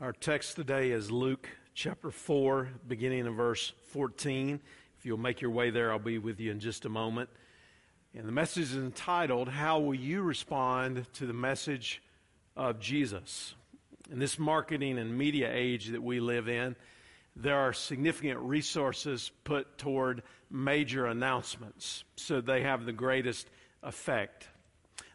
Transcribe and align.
Our 0.00 0.12
text 0.12 0.56
today 0.56 0.92
is 0.92 1.10
Luke 1.10 1.46
chapter 1.74 2.10
4, 2.10 2.70
beginning 2.88 3.26
in 3.26 3.36
verse 3.36 3.74
14. 3.92 4.58
If 4.98 5.04
you'll 5.04 5.18
make 5.18 5.42
your 5.42 5.50
way 5.50 5.68
there, 5.68 5.92
I'll 5.92 5.98
be 5.98 6.16
with 6.16 6.40
you 6.40 6.50
in 6.50 6.58
just 6.58 6.86
a 6.86 6.88
moment. 6.88 7.28
And 8.14 8.26
the 8.26 8.32
message 8.32 8.62
is 8.62 8.76
entitled, 8.76 9.50
How 9.50 9.78
Will 9.78 9.94
You 9.94 10.22
Respond 10.22 11.04
to 11.12 11.26
the 11.26 11.34
Message 11.34 12.02
of 12.56 12.80
Jesus? 12.80 13.54
In 14.10 14.18
this 14.18 14.38
marketing 14.38 14.96
and 14.96 15.18
media 15.18 15.50
age 15.52 15.88
that 15.88 16.02
we 16.02 16.18
live 16.18 16.48
in, 16.48 16.76
there 17.36 17.58
are 17.58 17.74
significant 17.74 18.38
resources 18.38 19.30
put 19.44 19.76
toward 19.76 20.22
major 20.50 21.04
announcements 21.04 22.04
so 22.16 22.40
they 22.40 22.62
have 22.62 22.86
the 22.86 22.92
greatest 22.94 23.50
effect. 23.82 24.48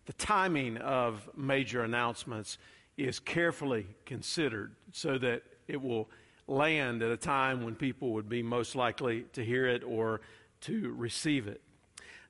The 0.05 0.13
timing 0.13 0.77
of 0.77 1.27
major 1.35 1.81
announcements 1.81 2.59
is 2.97 3.19
carefully 3.19 3.87
considered 4.05 4.75
so 4.91 5.17
that 5.17 5.43
it 5.67 5.81
will 5.81 6.09
land 6.47 7.01
at 7.01 7.11
a 7.11 7.17
time 7.17 7.63
when 7.63 7.75
people 7.75 8.13
would 8.13 8.29
be 8.29 8.43
most 8.43 8.75
likely 8.75 9.25
to 9.33 9.43
hear 9.43 9.67
it 9.67 9.83
or 9.83 10.21
to 10.61 10.93
receive 10.93 11.47
it. 11.47 11.61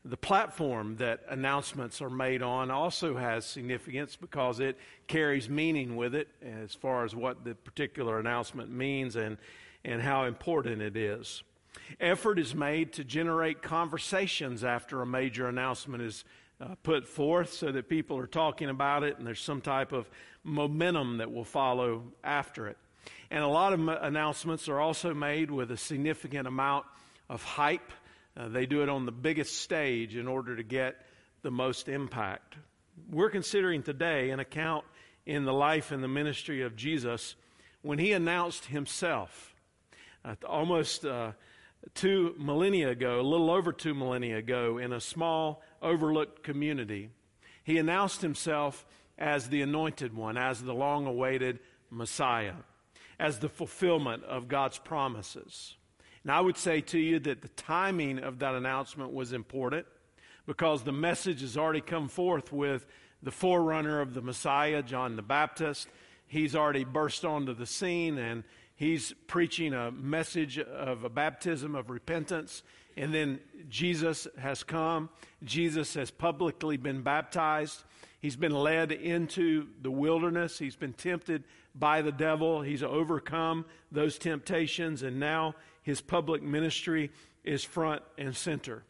The 0.03 0.17
platform 0.17 0.97
that 0.97 1.21
announcements 1.29 1.99
are 2.01 2.11
made 2.11 2.43
on 2.43 2.69
also 2.69 3.17
has 3.17 3.43
significance 3.43 4.15
because 4.15 4.59
it 4.59 4.77
carries 5.07 5.49
meaning 5.49 5.95
with 5.95 6.13
it 6.13 6.27
as 6.43 6.75
far 6.75 7.05
as 7.05 7.15
what 7.15 7.43
the 7.43 7.55
particular 7.55 8.19
announcement 8.19 8.71
means 8.71 9.15
and, 9.15 9.37
and 9.83 10.01
how 10.01 10.25
important 10.25 10.81
it 10.81 10.95
is. 10.95 11.43
Effort 11.99 12.39
is 12.39 12.53
made 12.53 12.93
to 12.93 13.03
generate 13.03 13.61
conversations 13.61 14.63
after 14.63 15.01
a 15.01 15.05
major 15.07 15.47
announcement 15.47 16.03
is 16.03 16.23
uh, 16.61 16.75
put 16.83 17.07
forth 17.07 17.51
so 17.53 17.71
that 17.71 17.89
people 17.89 18.17
are 18.17 18.27
talking 18.27 18.69
about 18.69 19.03
it 19.03 19.17
and 19.17 19.27
there's 19.27 19.41
some 19.41 19.61
type 19.61 19.91
of 19.91 20.09
momentum 20.43 21.17
that 21.17 21.31
will 21.31 21.43
follow 21.43 22.03
after 22.23 22.67
it. 22.67 22.77
And 23.29 23.43
a 23.43 23.47
lot 23.47 23.73
of 23.73 23.87
announcements 23.87 24.69
are 24.69 24.79
also 24.79 25.13
made 25.13 25.51
with 25.51 25.71
a 25.71 25.77
significant 25.77 26.47
amount 26.47 26.85
of 27.29 27.43
hype. 27.43 27.91
Uh, 28.37 28.47
they 28.47 28.65
do 28.65 28.83
it 28.83 28.89
on 28.89 29.05
the 29.05 29.11
biggest 29.11 29.57
stage 29.61 30.15
in 30.15 30.27
order 30.27 30.55
to 30.55 30.63
get 30.63 30.95
the 31.41 31.51
most 31.51 31.89
impact. 31.89 32.55
We're 33.09 33.29
considering 33.29 33.83
today 33.83 34.29
an 34.29 34.39
account 34.39 34.85
in 35.25 35.43
the 35.45 35.53
life 35.53 35.91
and 35.91 36.03
the 36.03 36.07
ministry 36.07 36.61
of 36.61 36.75
Jesus 36.75 37.35
when 37.81 37.99
he 37.99 38.13
announced 38.13 38.65
himself. 38.65 39.53
Uh, 40.23 40.35
almost 40.47 41.05
two 41.93 42.35
millennia 42.37 42.89
ago, 42.89 43.19
a 43.19 43.21
little 43.21 43.51
over 43.51 43.71
two 43.71 43.93
millennia 43.93 44.37
ago, 44.37 44.77
in 44.77 44.93
a 44.93 44.99
small, 44.99 45.61
overlooked 45.81 46.43
community, 46.43 47.09
he 47.63 47.77
announced 47.77 48.21
himself 48.21 48.85
as 49.17 49.49
the 49.49 49.61
anointed 49.61 50.15
one, 50.15 50.37
as 50.37 50.61
the 50.61 50.73
long 50.73 51.07
awaited 51.07 51.59
Messiah, 51.89 52.55
as 53.19 53.39
the 53.39 53.49
fulfillment 53.49 54.23
of 54.25 54.47
God's 54.47 54.77
promises. 54.77 55.75
And 56.23 56.31
I 56.31 56.41
would 56.41 56.57
say 56.57 56.81
to 56.81 56.99
you 56.99 57.19
that 57.19 57.41
the 57.41 57.49
timing 57.49 58.19
of 58.19 58.39
that 58.39 58.55
announcement 58.55 59.13
was 59.13 59.31
important 59.31 59.85
because 60.45 60.83
the 60.83 60.91
message 60.91 61.41
has 61.41 61.57
already 61.57 61.81
come 61.81 62.07
forth 62.07 62.51
with 62.51 62.85
the 63.21 63.31
forerunner 63.31 64.01
of 64.01 64.13
the 64.13 64.21
Messiah, 64.21 64.83
John 64.83 65.15
the 65.15 65.21
Baptist. 65.21 65.87
He's 66.27 66.55
already 66.55 66.83
burst 66.83 67.25
onto 67.25 67.53
the 67.53 67.65
scene 67.65 68.17
and 68.17 68.43
he's 68.75 69.13
preaching 69.27 69.73
a 69.73 69.91
message 69.91 70.59
of 70.59 71.03
a 71.03 71.09
baptism 71.09 71.75
of 71.75 71.89
repentance. 71.89 72.63
And 72.97 73.13
then 73.13 73.39
Jesus 73.67 74.27
has 74.37 74.63
come. 74.63 75.09
Jesus 75.43 75.93
has 75.95 76.11
publicly 76.11 76.77
been 76.77 77.01
baptized. 77.01 77.83
He's 78.19 78.35
been 78.35 78.53
led 78.53 78.91
into 78.91 79.67
the 79.81 79.91
wilderness. 79.91 80.57
He's 80.57 80.75
been 80.75 80.93
tempted 80.93 81.43
by 81.75 82.01
the 82.01 82.11
devil. 82.11 82.61
He's 82.61 82.83
overcome 82.83 83.65
those 83.91 84.17
temptations, 84.17 85.03
and 85.03 85.19
now 85.19 85.55
his 85.83 86.01
public 86.01 86.41
ministry 86.41 87.11
is 87.43 87.63
front 87.63 88.01
and 88.17 88.35
center. 88.35 88.83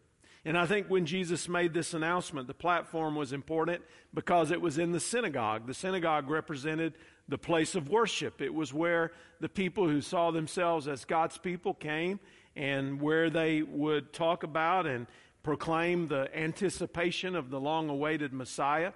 And 0.46 0.58
I 0.58 0.68
think 0.68 0.88
when 0.88 1.08
Jesus 1.08 1.50
made 1.50 1.74
this 1.74 1.96
announcement, 1.96 2.48
the 2.48 2.54
platform 2.54 3.16
was 3.16 3.34
important 3.34 3.82
because 4.14 4.52
it 4.52 4.62
was 4.62 4.78
in 4.78 4.92
the 4.92 5.00
synagogue. 5.00 5.66
The 5.66 5.74
synagogue 5.74 6.30
represented 6.30 6.94
the 7.28 7.38
place 7.38 7.76
of 7.76 7.90
worship. 7.90 8.42
It 8.42 8.54
was 8.54 8.74
where 8.74 9.12
the 9.40 9.50
people 9.50 9.88
who 9.88 10.02
saw 10.02 10.32
themselves 10.32 10.88
as 10.88 11.06
God's 11.06 11.38
people 11.38 11.74
came 11.74 12.20
and 12.56 13.02
where 13.02 13.30
they 13.30 13.62
would 13.62 14.14
talk 14.14 14.44
about 14.44 14.86
and 14.86 15.08
proclaim 15.44 16.08
the 16.08 16.30
anticipation 16.36 17.36
of 17.36 17.50
the 17.50 17.60
long 17.60 17.90
awaited 17.90 18.34
Messiah. 18.34 18.92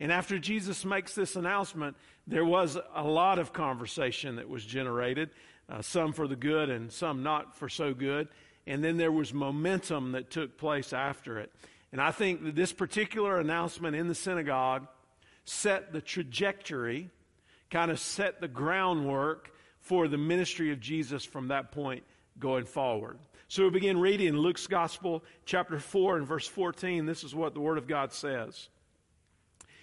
And 0.00 0.10
after 0.10 0.38
Jesus 0.38 0.84
makes 0.84 1.14
this 1.14 1.36
announcement, 1.36 1.96
there 2.26 2.44
was 2.44 2.76
a 2.94 3.04
lot 3.04 3.38
of 3.38 3.52
conversation 3.52 4.36
that 4.36 4.48
was 4.48 4.64
generated, 4.64 5.30
uh, 5.68 5.82
some 5.82 6.12
for 6.12 6.26
the 6.26 6.36
good 6.36 6.70
and 6.70 6.90
some 6.90 7.22
not 7.22 7.56
for 7.56 7.68
so 7.68 7.94
good. 7.94 8.28
And 8.66 8.82
then 8.82 8.96
there 8.96 9.12
was 9.12 9.32
momentum 9.32 10.12
that 10.12 10.30
took 10.30 10.56
place 10.56 10.92
after 10.92 11.38
it. 11.38 11.52
And 11.92 12.00
I 12.00 12.10
think 12.10 12.42
that 12.44 12.56
this 12.56 12.72
particular 12.72 13.38
announcement 13.38 13.94
in 13.94 14.08
the 14.08 14.14
synagogue 14.14 14.88
set 15.44 15.92
the 15.92 16.00
trajectory, 16.00 17.10
kind 17.74 17.90
of 17.90 17.98
set 17.98 18.40
the 18.40 18.46
groundwork 18.46 19.50
for 19.80 20.06
the 20.06 20.16
ministry 20.16 20.70
of 20.70 20.78
Jesus 20.78 21.24
from 21.24 21.48
that 21.48 21.72
point 21.72 22.04
going 22.38 22.64
forward. 22.64 23.18
So 23.48 23.64
we 23.64 23.70
begin 23.70 23.98
reading 23.98 24.36
Luke's 24.36 24.68
Gospel, 24.68 25.24
chapter 25.44 25.80
4, 25.80 26.18
and 26.18 26.24
verse 26.24 26.46
14. 26.46 27.04
This 27.04 27.24
is 27.24 27.34
what 27.34 27.52
the 27.52 27.58
Word 27.58 27.76
of 27.76 27.88
God 27.88 28.12
says. 28.12 28.68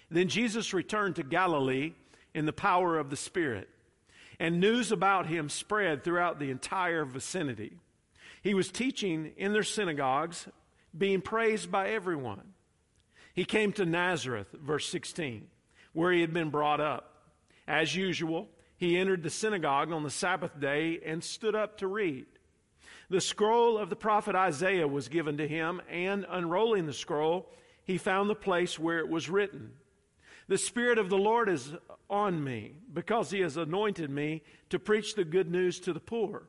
Then 0.09 0.29
Jesus 0.29 0.73
returned 0.73 1.17
to 1.17 1.23
Galilee 1.23 1.91
in 2.33 2.45
the 2.45 2.53
power 2.53 2.97
of 2.97 3.09
the 3.09 3.17
Spirit, 3.17 3.67
and 4.39 4.61
news 4.61 4.93
about 4.93 5.27
him 5.27 5.49
spread 5.49 6.05
throughout 6.05 6.39
the 6.39 6.49
entire 6.49 7.03
vicinity. 7.03 7.73
He 8.41 8.53
was 8.53 8.71
teaching 8.71 9.33
in 9.35 9.51
their 9.51 9.63
synagogues, 9.63 10.47
being 10.97 11.19
praised 11.19 11.69
by 11.69 11.89
everyone. 11.89 12.53
He 13.33 13.43
came 13.43 13.73
to 13.73 13.85
Nazareth, 13.85 14.47
verse 14.53 14.87
16, 14.87 15.47
where 15.91 16.13
he 16.13 16.21
had 16.21 16.33
been 16.33 16.51
brought 16.51 16.79
up. 16.79 17.10
As 17.71 17.95
usual, 17.95 18.49
he 18.75 18.97
entered 18.97 19.23
the 19.23 19.29
synagogue 19.29 19.93
on 19.93 20.03
the 20.03 20.09
Sabbath 20.09 20.59
day 20.59 20.99
and 21.05 21.23
stood 21.23 21.55
up 21.55 21.77
to 21.77 21.87
read. 21.87 22.25
The 23.09 23.21
scroll 23.21 23.77
of 23.77 23.89
the 23.89 23.95
prophet 23.95 24.35
Isaiah 24.35 24.87
was 24.87 25.07
given 25.07 25.37
to 25.37 25.47
him, 25.47 25.81
and 25.89 26.25
unrolling 26.29 26.85
the 26.85 26.93
scroll, 26.93 27.49
he 27.85 27.97
found 27.97 28.29
the 28.29 28.35
place 28.35 28.77
where 28.77 28.99
it 28.99 29.07
was 29.07 29.29
written 29.29 29.71
the 30.51 30.57
Spirit 30.57 30.97
of 30.97 31.09
the 31.09 31.17
Lord 31.17 31.47
is 31.47 31.73
on 32.09 32.43
me 32.43 32.73
because 32.93 33.31
He 33.31 33.39
has 33.39 33.55
anointed 33.55 34.09
me 34.09 34.41
to 34.69 34.79
preach 34.79 35.15
the 35.15 35.23
good 35.23 35.49
news 35.49 35.79
to 35.79 35.93
the 35.93 36.01
poor. 36.01 36.43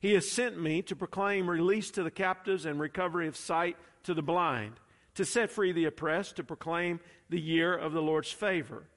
He 0.00 0.14
has 0.14 0.28
sent 0.28 0.60
me 0.60 0.82
to 0.82 0.96
proclaim 0.96 1.48
release 1.48 1.92
to 1.92 2.02
the 2.02 2.10
captives 2.10 2.66
and 2.66 2.80
recovery 2.80 3.28
of 3.28 3.36
sight 3.36 3.76
to 4.02 4.12
the 4.12 4.22
blind, 4.22 4.80
to 5.14 5.24
set 5.24 5.52
free 5.52 5.70
the 5.70 5.84
oppressed, 5.84 6.34
to 6.34 6.42
proclaim 6.42 6.98
the 7.30 7.40
year 7.40 7.72
of 7.72 7.92
the 7.92 8.02
Lord's 8.02 8.32
favor. 8.32 8.88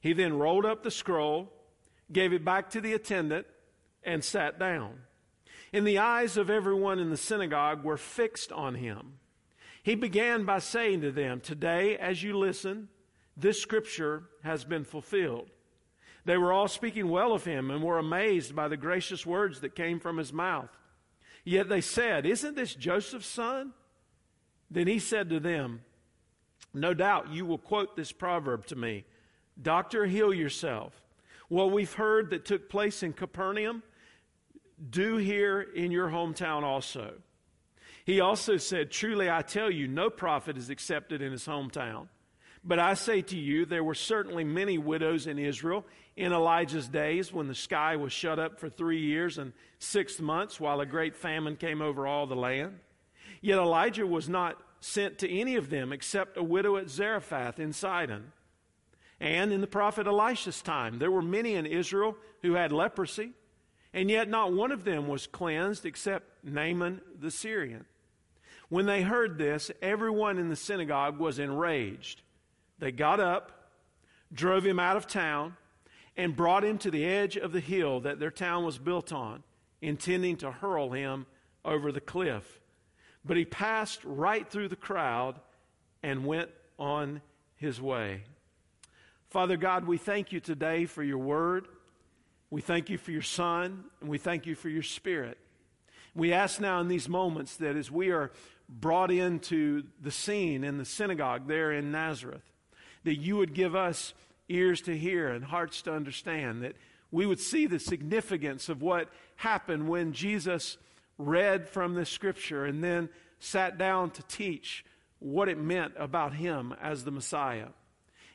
He 0.00 0.14
then 0.14 0.38
rolled 0.38 0.64
up 0.64 0.82
the 0.82 0.90
scroll, 0.90 1.52
gave 2.10 2.32
it 2.32 2.44
back 2.44 2.70
to 2.70 2.80
the 2.80 2.94
attendant, 2.94 3.46
and 4.02 4.24
sat 4.24 4.58
down. 4.58 5.00
And 5.72 5.86
the 5.86 5.98
eyes 5.98 6.36
of 6.36 6.50
everyone 6.50 6.98
in 6.98 7.10
the 7.10 7.16
synagogue 7.16 7.84
were 7.84 7.98
fixed 7.98 8.50
on 8.50 8.74
him. 8.74 9.18
He 9.82 9.94
began 9.94 10.44
by 10.44 10.58
saying 10.58 11.02
to 11.02 11.12
them, 11.12 11.40
Today, 11.40 11.96
as 11.96 12.22
you 12.22 12.36
listen, 12.36 12.88
this 13.36 13.60
scripture 13.60 14.24
has 14.42 14.64
been 14.64 14.84
fulfilled. 14.84 15.50
They 16.24 16.36
were 16.36 16.52
all 16.52 16.68
speaking 16.68 17.08
well 17.08 17.32
of 17.32 17.44
him 17.44 17.70
and 17.70 17.82
were 17.82 17.98
amazed 17.98 18.54
by 18.54 18.68
the 18.68 18.76
gracious 18.76 19.24
words 19.24 19.60
that 19.60 19.74
came 19.74 20.00
from 20.00 20.18
his 20.18 20.32
mouth. 20.32 20.70
Yet 21.44 21.68
they 21.68 21.80
said, 21.80 22.26
Isn't 22.26 22.56
this 22.56 22.74
Joseph's 22.74 23.26
son? 23.26 23.72
Then 24.70 24.86
he 24.86 24.98
said 24.98 25.30
to 25.30 25.40
them, 25.40 25.80
No 26.74 26.92
doubt 26.94 27.32
you 27.32 27.46
will 27.46 27.58
quote 27.58 27.96
this 27.96 28.12
proverb 28.12 28.66
to 28.66 28.76
me 28.76 29.04
Doctor, 29.60 30.06
heal 30.06 30.32
yourself. 30.32 30.92
What 31.48 31.72
we've 31.72 31.92
heard 31.92 32.30
that 32.30 32.44
took 32.44 32.68
place 32.68 33.02
in 33.02 33.12
Capernaum, 33.12 33.82
do 34.88 35.16
here 35.16 35.60
in 35.60 35.90
your 35.90 36.08
hometown 36.08 36.62
also. 36.62 37.14
He 38.04 38.20
also 38.20 38.56
said, 38.56 38.90
Truly 38.90 39.30
I 39.30 39.42
tell 39.42 39.70
you, 39.70 39.86
no 39.86 40.10
prophet 40.10 40.56
is 40.56 40.70
accepted 40.70 41.20
in 41.20 41.32
his 41.32 41.46
hometown. 41.46 42.08
But 42.62 42.78
I 42.78 42.94
say 42.94 43.22
to 43.22 43.36
you, 43.36 43.64
there 43.64 43.84
were 43.84 43.94
certainly 43.94 44.44
many 44.44 44.78
widows 44.78 45.26
in 45.26 45.38
Israel 45.38 45.84
in 46.16 46.32
Elijah's 46.32 46.88
days 46.88 47.32
when 47.32 47.48
the 47.48 47.54
sky 47.54 47.96
was 47.96 48.12
shut 48.12 48.38
up 48.38 48.60
for 48.60 48.68
three 48.68 49.00
years 49.00 49.38
and 49.38 49.52
six 49.78 50.20
months 50.20 50.60
while 50.60 50.80
a 50.80 50.86
great 50.86 51.16
famine 51.16 51.56
came 51.56 51.80
over 51.80 52.06
all 52.06 52.26
the 52.26 52.36
land. 52.36 52.78
Yet 53.40 53.58
Elijah 53.58 54.06
was 54.06 54.28
not 54.28 54.58
sent 54.80 55.18
to 55.18 55.30
any 55.30 55.56
of 55.56 55.70
them 55.70 55.92
except 55.92 56.36
a 56.36 56.42
widow 56.42 56.76
at 56.76 56.90
Zarephath 56.90 57.58
in 57.58 57.72
Sidon. 57.72 58.32
And 59.20 59.52
in 59.52 59.60
the 59.60 59.66
prophet 59.66 60.06
Elisha's 60.06 60.62
time, 60.62 60.98
there 60.98 61.10
were 61.10 61.22
many 61.22 61.54
in 61.54 61.66
Israel 61.66 62.16
who 62.42 62.54
had 62.54 62.72
leprosy, 62.72 63.32
and 63.92 64.10
yet 64.10 64.28
not 64.28 64.52
one 64.52 64.72
of 64.72 64.84
them 64.84 65.08
was 65.08 65.26
cleansed 65.26 65.84
except 65.84 66.42
Naaman 66.42 67.02
the 67.18 67.30
Syrian. 67.30 67.84
When 68.70 68.86
they 68.86 69.02
heard 69.02 69.36
this, 69.36 69.70
everyone 69.82 70.38
in 70.38 70.48
the 70.48 70.56
synagogue 70.56 71.18
was 71.18 71.38
enraged. 71.38 72.22
They 72.78 72.92
got 72.92 73.20
up, 73.20 73.70
drove 74.32 74.64
him 74.64 74.78
out 74.78 74.96
of 74.96 75.06
town, 75.06 75.56
and 76.16 76.36
brought 76.36 76.64
him 76.64 76.78
to 76.78 76.90
the 76.90 77.04
edge 77.04 77.36
of 77.36 77.52
the 77.52 77.60
hill 77.60 78.00
that 78.00 78.20
their 78.20 78.30
town 78.30 78.64
was 78.64 78.78
built 78.78 79.12
on, 79.12 79.42
intending 79.82 80.36
to 80.36 80.50
hurl 80.50 80.92
him 80.92 81.26
over 81.64 81.92
the 81.92 82.00
cliff. 82.00 82.60
But 83.24 83.36
he 83.36 83.44
passed 83.44 84.00
right 84.04 84.48
through 84.48 84.68
the 84.68 84.76
crowd 84.76 85.40
and 86.02 86.24
went 86.24 86.50
on 86.78 87.20
his 87.56 87.80
way. 87.82 88.22
Father 89.30 89.56
God, 89.56 89.86
we 89.86 89.96
thank 89.96 90.32
you 90.32 90.40
today 90.40 90.86
for 90.86 91.04
your 91.04 91.18
word. 91.18 91.68
We 92.50 92.60
thank 92.60 92.90
you 92.90 92.98
for 92.98 93.12
your 93.12 93.22
son, 93.22 93.84
and 94.00 94.10
we 94.10 94.18
thank 94.18 94.44
you 94.44 94.56
for 94.56 94.68
your 94.68 94.82
spirit. 94.82 95.38
We 96.16 96.32
ask 96.32 96.60
now 96.60 96.80
in 96.80 96.88
these 96.88 97.08
moments 97.08 97.56
that 97.58 97.76
as 97.76 97.92
we 97.92 98.10
are 98.10 98.32
brought 98.68 99.12
into 99.12 99.84
the 100.02 100.10
scene 100.10 100.64
in 100.64 100.78
the 100.78 100.84
synagogue 100.84 101.46
there 101.46 101.70
in 101.70 101.92
Nazareth, 101.92 102.42
that 103.04 103.20
you 103.20 103.36
would 103.36 103.54
give 103.54 103.76
us 103.76 104.14
ears 104.48 104.80
to 104.82 104.98
hear 104.98 105.28
and 105.28 105.44
hearts 105.44 105.82
to 105.82 105.94
understand, 105.94 106.64
that 106.64 106.74
we 107.12 107.24
would 107.24 107.38
see 107.38 107.66
the 107.66 107.78
significance 107.78 108.68
of 108.68 108.82
what 108.82 109.10
happened 109.36 109.88
when 109.88 110.12
Jesus 110.12 110.76
read 111.18 111.68
from 111.68 111.94
the 111.94 112.04
scripture 112.04 112.64
and 112.64 112.82
then 112.82 113.08
sat 113.38 113.78
down 113.78 114.10
to 114.10 114.24
teach 114.24 114.84
what 115.20 115.48
it 115.48 115.56
meant 115.56 115.92
about 115.96 116.34
him 116.34 116.74
as 116.82 117.04
the 117.04 117.12
Messiah. 117.12 117.68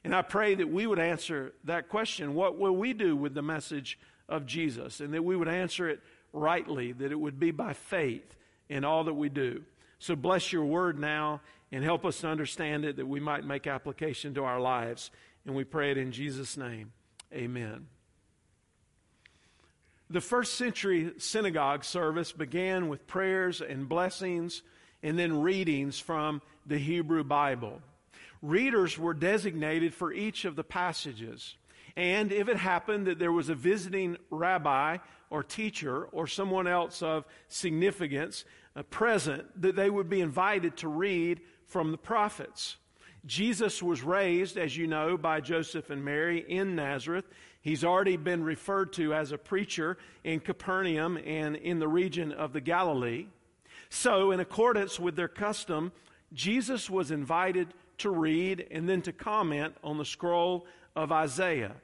And 0.06 0.14
I 0.14 0.22
pray 0.22 0.54
that 0.54 0.70
we 0.70 0.86
would 0.86 1.00
answer 1.00 1.54
that 1.64 1.90
question 1.90 2.36
what 2.36 2.60
will 2.60 2.76
we 2.76 2.94
do 2.94 3.16
with 3.16 3.34
the 3.34 3.42
message 3.42 3.98
of 4.30 4.46
Jesus? 4.46 5.00
And 5.00 5.16
that 5.16 5.24
we 5.24 5.36
would 5.36 5.48
answer 5.48 5.90
it 5.90 6.00
rightly, 6.32 6.92
that 6.92 7.12
it 7.12 7.20
would 7.20 7.40
be 7.40 7.50
by 7.50 7.74
faith 7.74 8.36
in 8.70 8.86
all 8.86 9.06
that 9.06 9.16
we 9.16 9.30
do. 9.30 9.64
So 9.98 10.16
bless 10.16 10.54
your 10.54 10.64
word 10.64 11.00
now 11.00 11.42
and 11.72 11.84
help 11.84 12.06
us 12.06 12.22
to 12.22 12.28
understand 12.28 12.86
it 12.86 12.98
that 12.98 13.08
we 13.08 13.20
might 13.20 13.46
make 13.46 13.66
application 13.66 14.36
to 14.36 14.44
our 14.44 14.60
lives. 14.60 15.10
And 15.44 15.56
we 15.56 15.64
pray 15.64 15.90
it 15.90 15.98
in 15.98 16.12
Jesus' 16.12 16.56
name. 16.56 16.92
Amen. 17.34 17.88
The 20.12 20.22
first 20.22 20.54
century 20.54 21.14
synagogue 21.18 21.84
service 21.84 22.32
began 22.32 22.90
with 22.90 23.08
prayers 23.08 23.60
and 23.60 23.90
blessings 23.90 24.62
and 25.02 25.18
then 25.18 25.42
readings 25.42 25.98
from 25.98 26.44
the 26.68 26.78
Hebrew 26.78 27.24
Bible. 27.24 27.82
Readers 28.42 28.98
were 28.98 29.14
designated 29.14 29.94
for 29.94 30.12
each 30.12 30.46
of 30.46 30.56
the 30.56 30.64
passages. 30.64 31.56
And 31.96 32.32
if 32.32 32.50
it 32.50 32.58
happened 32.58 33.08
that 33.08 33.20
there 33.20 33.32
was 33.32 33.50
a 33.50 33.56
visiting 33.56 34.18
rabbi 34.30 34.98
or 35.30 35.44
teacher 35.44 36.06
or 36.06 36.28
someone 36.28 36.68
else 36.68 37.02
of 37.02 37.26
significance 37.48 38.44
uh, 38.76 38.84
present, 38.84 39.62
that 39.62 39.76
they 39.76 39.90
would 39.90 40.10
be 40.10 40.22
invited 40.22 40.78
to 40.78 40.88
read 40.88 41.42
from 41.66 41.92
the 41.92 41.98
prophets. 41.98 42.78
Jesus 43.26 43.82
was 43.82 44.04
raised, 44.04 44.58
as 44.58 44.78
you 44.78 44.86
know, 44.86 45.18
by 45.18 45.42
Joseph 45.42 45.90
and 45.90 46.06
Mary 46.06 46.46
in 46.48 46.76
Nazareth. 46.76 47.26
He's 47.62 47.84
already 47.84 48.18
been 48.18 48.44
referred 48.44 48.94
to 48.94 49.14
as 49.14 49.32
a 49.32 49.38
preacher 49.38 49.98
in 50.24 50.40
Capernaum 50.40 51.18
and 51.18 51.56
in 51.56 51.80
the 51.80 51.88
region 51.88 52.32
of 52.32 52.54
the 52.54 52.62
Galilee. 52.62 53.26
So, 53.90 54.32
in 54.32 54.40
accordance 54.40 55.00
with 55.00 55.16
their 55.16 55.28
custom, 55.28 55.92
Jesus 56.34 56.90
was 56.90 57.10
invited 57.10 57.74
to 58.00 58.10
read 58.10 58.68
and 58.72 58.88
then 58.88 59.02
to 59.04 59.12
comment 59.12 59.76
on 59.84 59.98
the 59.98 60.06
scroll 60.06 60.66
of 60.96 61.12
Isaiah. 61.12 61.76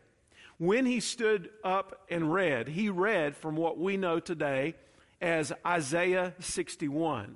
When 0.57 0.85
he 0.85 0.99
stood 0.99 1.49
up 1.63 2.05
and 2.09 2.31
read, 2.31 2.67
he 2.67 2.89
read 2.89 3.35
from 3.35 3.55
what 3.55 3.79
we 3.79 3.97
know 3.97 4.19
today 4.19 4.75
as 5.19 5.51
Isaiah 5.65 6.33
61. 6.39 7.35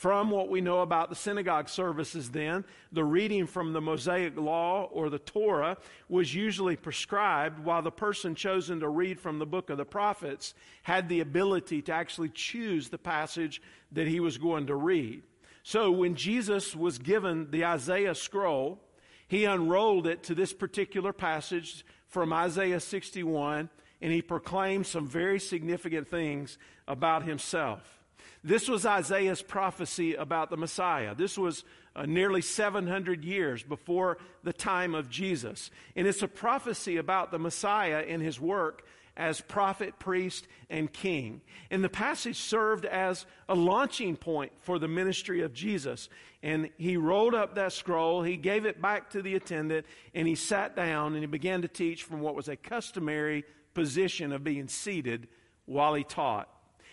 From 0.00 0.30
what 0.30 0.48
we 0.48 0.62
know 0.62 0.80
about 0.80 1.10
the 1.10 1.14
synagogue 1.14 1.68
services 1.68 2.30
then, 2.30 2.64
the 2.90 3.04
reading 3.04 3.46
from 3.46 3.74
the 3.74 3.82
Mosaic 3.82 4.34
Law 4.34 4.84
or 4.84 5.10
the 5.10 5.18
Torah 5.18 5.76
was 6.08 6.34
usually 6.34 6.74
prescribed, 6.74 7.62
while 7.62 7.82
the 7.82 7.90
person 7.90 8.34
chosen 8.34 8.80
to 8.80 8.88
read 8.88 9.20
from 9.20 9.38
the 9.38 9.44
book 9.44 9.68
of 9.68 9.76
the 9.76 9.84
prophets 9.84 10.54
had 10.84 11.08
the 11.08 11.20
ability 11.20 11.82
to 11.82 11.92
actually 11.92 12.30
choose 12.30 12.88
the 12.88 12.96
passage 12.96 13.60
that 13.92 14.08
he 14.08 14.20
was 14.20 14.38
going 14.38 14.68
to 14.68 14.74
read. 14.74 15.22
So 15.62 15.90
when 15.90 16.14
Jesus 16.14 16.74
was 16.74 16.98
given 16.98 17.50
the 17.50 17.64
Isaiah 17.64 18.14
scroll, 18.14 18.80
he 19.28 19.44
unrolled 19.44 20.06
it 20.06 20.22
to 20.24 20.34
this 20.34 20.52
particular 20.52 21.12
passage 21.12 21.84
from 22.08 22.32
Isaiah 22.32 22.80
61, 22.80 23.68
and 24.00 24.12
he 24.12 24.22
proclaimed 24.22 24.86
some 24.86 25.06
very 25.06 25.38
significant 25.38 26.08
things 26.08 26.58
about 26.88 27.22
himself. 27.22 28.00
This 28.42 28.68
was 28.68 28.86
Isaiah's 28.86 29.42
prophecy 29.42 30.14
about 30.14 30.50
the 30.50 30.56
Messiah. 30.56 31.14
This 31.14 31.36
was 31.36 31.64
uh, 31.94 32.06
nearly 32.06 32.40
700 32.40 33.24
years 33.24 33.62
before 33.62 34.18
the 34.42 34.52
time 34.52 34.94
of 34.94 35.10
Jesus. 35.10 35.70
And 35.94 36.06
it's 36.06 36.22
a 36.22 36.28
prophecy 36.28 36.96
about 36.96 37.30
the 37.30 37.38
Messiah 37.38 38.04
and 38.08 38.22
his 38.22 38.40
work 38.40 38.84
as 39.20 39.42
prophet, 39.42 39.98
priest, 39.98 40.48
and 40.70 40.90
king. 40.90 41.42
And 41.70 41.84
the 41.84 41.90
passage 41.90 42.38
served 42.38 42.86
as 42.86 43.26
a 43.50 43.54
launching 43.54 44.16
point 44.16 44.50
for 44.60 44.78
the 44.78 44.88
ministry 44.88 45.42
of 45.42 45.52
Jesus. 45.52 46.08
And 46.42 46.70
he 46.78 46.96
rolled 46.96 47.34
up 47.34 47.54
that 47.54 47.74
scroll, 47.74 48.22
he 48.22 48.38
gave 48.38 48.64
it 48.64 48.80
back 48.80 49.10
to 49.10 49.20
the 49.20 49.34
attendant, 49.34 49.84
and 50.14 50.26
he 50.26 50.34
sat 50.34 50.74
down 50.74 51.12
and 51.12 51.22
he 51.22 51.26
began 51.26 51.60
to 51.60 51.68
teach 51.68 52.02
from 52.02 52.20
what 52.20 52.34
was 52.34 52.48
a 52.48 52.56
customary 52.56 53.44
position 53.74 54.32
of 54.32 54.42
being 54.42 54.68
seated 54.68 55.28
while 55.66 55.92
he 55.92 56.02
taught. 56.02 56.48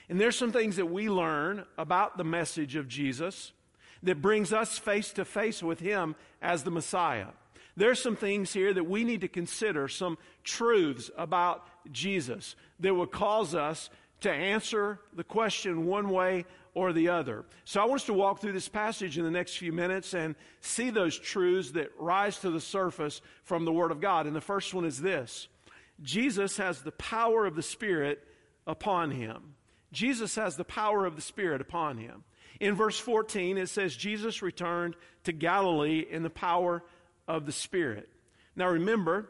And 0.10 0.20
there's 0.20 0.38
some 0.38 0.52
things 0.52 0.76
that 0.76 0.86
we 0.86 1.10
learn 1.10 1.66
about 1.78 2.18
the 2.18 2.26
message 2.26 2.76
of 2.76 2.90
Jesus 2.90 3.54
that 4.04 4.22
brings 4.22 4.52
us 4.52 4.78
face 4.78 5.14
to 5.14 5.24
face 5.24 5.64
with 5.64 5.80
him 5.80 6.16
as 6.42 6.64
the 6.64 6.72
Messiah. 6.72 7.28
There's 7.78 8.02
some 8.02 8.16
things 8.16 8.52
here 8.52 8.74
that 8.74 8.90
we 8.90 9.04
need 9.04 9.22
to 9.22 9.28
consider, 9.28 9.88
some 9.88 10.18
truths 10.44 11.12
about 11.16 11.66
Jesus 11.92 12.56
that 12.80 12.94
would 12.94 13.12
cause 13.12 13.54
us 13.54 13.92
to 14.22 14.32
answer 14.32 15.00
the 15.14 15.24
question 15.24 15.86
one 15.86 16.10
way 16.10 16.46
or 16.74 16.92
the 16.92 17.10
other. 17.10 17.46
So 17.66 17.80
I 17.80 17.86
want 17.86 18.02
us 18.02 18.08
to 18.08 18.14
walk 18.14 18.42
through 18.42 18.54
this 18.54 18.68
passage 18.68 19.20
in 19.20 19.24
the 19.24 19.32
next 19.32 19.58
few 19.58 19.72
minutes 19.72 20.16
and 20.16 20.36
see 20.60 20.90
those 20.90 21.18
truths 21.18 21.72
that 21.72 21.92
rise 22.00 22.40
to 22.40 22.50
the 22.50 22.60
surface 22.60 23.22
from 23.44 23.64
the 23.64 23.72
Word 23.72 23.92
of 23.92 24.02
God. 24.02 24.26
And 24.26 24.36
the 24.36 24.42
first 24.42 24.74
one 24.74 24.84
is 24.86 25.00
this 25.00 25.48
Jesus 26.02 26.58
has 26.58 26.82
the 26.82 26.92
power 26.92 27.46
of 27.46 27.56
the 27.56 27.64
Spirit 27.64 28.24
upon 28.66 29.12
him. 29.12 29.54
Jesus 29.92 30.36
has 30.36 30.58
the 30.58 30.66
power 30.66 31.06
of 31.06 31.16
the 31.16 31.22
Spirit 31.22 31.62
upon 31.62 31.98
him. 31.98 32.24
In 32.60 32.74
verse 32.74 33.00
14, 33.00 33.58
it 33.60 33.70
says, 33.70 33.96
Jesus 33.96 34.42
returned 34.42 34.96
to 35.26 35.32
Galilee 35.32 36.04
in 36.10 36.24
the 36.24 36.30
power 36.30 36.84
of 37.28 37.46
the 37.46 37.52
Spirit. 37.52 38.10
Now 38.56 38.70
remember, 38.70 39.30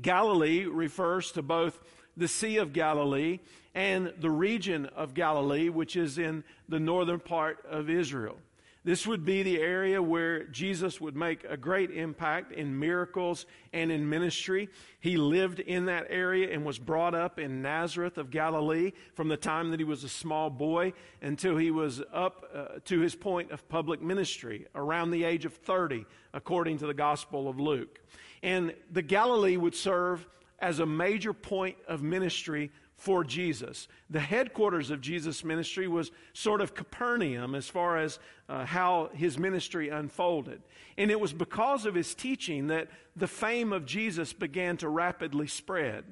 Galilee 0.00 0.64
refers 0.64 1.32
to 1.32 1.42
both 1.42 1.78
the 2.16 2.28
Sea 2.28 2.58
of 2.58 2.72
Galilee 2.72 3.40
and 3.74 4.12
the 4.18 4.30
region 4.30 4.86
of 4.86 5.14
Galilee, 5.14 5.68
which 5.68 5.96
is 5.96 6.18
in 6.18 6.44
the 6.68 6.80
northern 6.80 7.20
part 7.20 7.64
of 7.68 7.90
Israel. 7.90 8.36
This 8.84 9.06
would 9.06 9.24
be 9.24 9.42
the 9.42 9.60
area 9.60 10.02
where 10.02 10.44
Jesus 10.44 11.00
would 11.00 11.16
make 11.16 11.42
a 11.48 11.56
great 11.56 11.90
impact 11.90 12.52
in 12.52 12.78
miracles 12.78 13.46
and 13.72 13.90
in 13.90 14.06
ministry. 14.06 14.68
He 15.00 15.16
lived 15.16 15.58
in 15.58 15.86
that 15.86 16.08
area 16.10 16.52
and 16.52 16.66
was 16.66 16.78
brought 16.78 17.14
up 17.14 17.38
in 17.38 17.62
Nazareth 17.62 18.18
of 18.18 18.30
Galilee 18.30 18.92
from 19.14 19.28
the 19.28 19.38
time 19.38 19.70
that 19.70 19.80
he 19.80 19.84
was 19.84 20.04
a 20.04 20.08
small 20.08 20.50
boy 20.50 20.92
until 21.22 21.56
he 21.56 21.70
was 21.70 22.02
up 22.12 22.44
uh, 22.54 22.78
to 22.84 23.00
his 23.00 23.14
point 23.14 23.52
of 23.52 23.66
public 23.70 24.02
ministry 24.02 24.66
around 24.74 25.12
the 25.12 25.24
age 25.24 25.46
of 25.46 25.54
30, 25.54 26.04
according 26.34 26.76
to 26.78 26.86
the 26.86 26.92
Gospel 26.92 27.48
of 27.48 27.58
Luke. 27.58 28.00
And 28.42 28.74
the 28.92 29.00
Galilee 29.00 29.56
would 29.56 29.74
serve 29.74 30.26
as 30.58 30.78
a 30.78 30.86
major 30.86 31.32
point 31.32 31.76
of 31.88 32.02
ministry 32.02 32.70
for 33.04 33.22
Jesus. 33.22 33.86
The 34.08 34.18
headquarters 34.18 34.90
of 34.90 35.02
Jesus' 35.02 35.44
ministry 35.44 35.86
was 35.86 36.10
sort 36.32 36.62
of 36.62 36.74
Capernaum 36.74 37.54
as 37.54 37.68
far 37.68 37.98
as 37.98 38.18
uh, 38.48 38.64
how 38.64 39.10
his 39.12 39.38
ministry 39.38 39.90
unfolded. 39.90 40.62
And 40.96 41.10
it 41.10 41.20
was 41.20 41.34
because 41.34 41.84
of 41.84 41.94
his 41.94 42.14
teaching 42.14 42.68
that 42.68 42.88
the 43.14 43.26
fame 43.26 43.74
of 43.74 43.84
Jesus 43.84 44.32
began 44.32 44.78
to 44.78 44.88
rapidly 44.88 45.46
spread. 45.46 46.04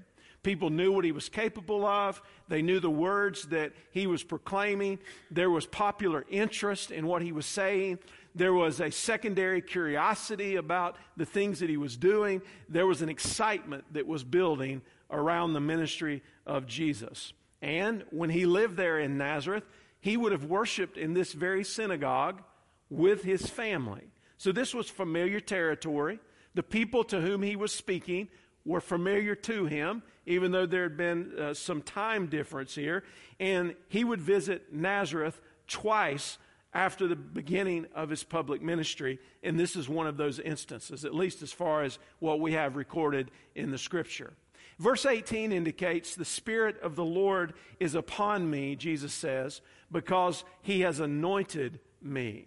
People 0.43 0.69
knew 0.69 0.93
what 0.93 1.07
he 1.07 1.13
was 1.13 1.31
capable 1.31 1.87
of. 1.87 2.21
They 2.49 2.61
knew 2.61 2.79
the 2.79 2.91
words 2.91 3.45
that 3.47 3.73
he 3.91 4.07
was 4.07 4.23
proclaiming. 4.23 4.99
There 5.31 5.51
was 5.51 5.65
popular 5.65 6.27
interest 6.29 6.91
in 6.91 7.07
what 7.07 7.23
he 7.23 7.33
was 7.33 7.47
saying. 7.47 8.01
There 8.35 8.53
was 8.53 8.81
a 8.81 8.91
secondary 8.91 9.63
curiosity 9.63 10.57
about 10.57 10.97
the 11.17 11.25
things 11.25 11.61
that 11.61 11.71
he 11.71 11.79
was 11.79 11.97
doing. 11.97 12.43
There 12.69 12.87
was 12.87 13.01
an 13.01 13.09
excitement 13.09 13.85
that 13.93 14.07
was 14.07 14.25
building 14.25 14.83
around 15.12 15.52
the 15.52 15.61
ministry 15.61 16.23
of 16.47 16.66
Jesus. 16.66 17.33
And 17.61 18.04
when 18.11 18.31
he 18.31 18.47
lived 18.47 18.76
there 18.76 18.99
in 18.99 19.19
Nazareth, 19.19 19.64
he 20.00 20.16
would 20.16 20.33
have 20.33 20.47
worshiped 20.47 20.97
in 20.97 21.14
this 21.14 21.33
very 21.33 21.62
synagogue 21.62 22.42
with 22.90 23.23
his 23.23 23.47
family. 23.47 24.11
So 24.37 24.50
this 24.50 24.75
was 24.75 24.88
familiar 24.88 25.38
territory. 25.38 26.19
The 26.54 26.64
people 26.64 27.04
to 27.04 27.21
whom 27.21 27.42
he 27.42 27.54
was 27.54 27.73
speaking 27.73 28.28
were 28.64 28.81
familiar 28.81 29.35
to 29.35 29.66
him, 29.66 30.02
even 30.26 30.50
though 30.52 30.66
there 30.66 30.83
had 30.83 30.97
been 30.97 31.33
uh, 31.38 31.54
some 31.54 31.83
time 31.83 32.26
difference 32.26 32.75
here. 32.75 33.04
And 33.38 33.76
he 33.88 34.02
would 34.02 34.21
visit 34.21 34.73
Nazareth 34.73 35.40
twice 35.69 36.38
after 36.75 37.07
the 37.07 37.16
beginning 37.16 37.87
of 37.95 38.11
his 38.11 38.25
public 38.25 38.62
ministry. 38.62 39.19
And 39.42 39.59
this 39.59 39.76
is 39.76 39.88
one 39.88 40.07
of 40.07 40.16
those 40.16 40.38
instances, 40.38 41.04
at 41.04 41.14
least 41.14 41.42
as 41.42 41.52
far 41.52 41.83
as 41.83 41.99
what 42.19 42.40
we 42.40 42.52
have 42.52 42.76
recorded 42.76 43.31
in 43.54 43.71
the 43.71 43.78
scripture. 43.78 44.33
Verse 44.79 45.07
18 45.07 45.52
indicates 45.52 46.14
the 46.14 46.25
Spirit 46.25 46.81
of 46.81 46.97
the 46.97 47.05
Lord 47.05 47.55
is 47.79 47.95
upon 47.95 48.49
me, 48.49 48.76
Jesus 48.76 49.12
says, 49.12 49.61
because 49.91 50.45
he 50.62 50.81
has 50.81 51.00
anointed 51.00 51.81
me. 52.00 52.47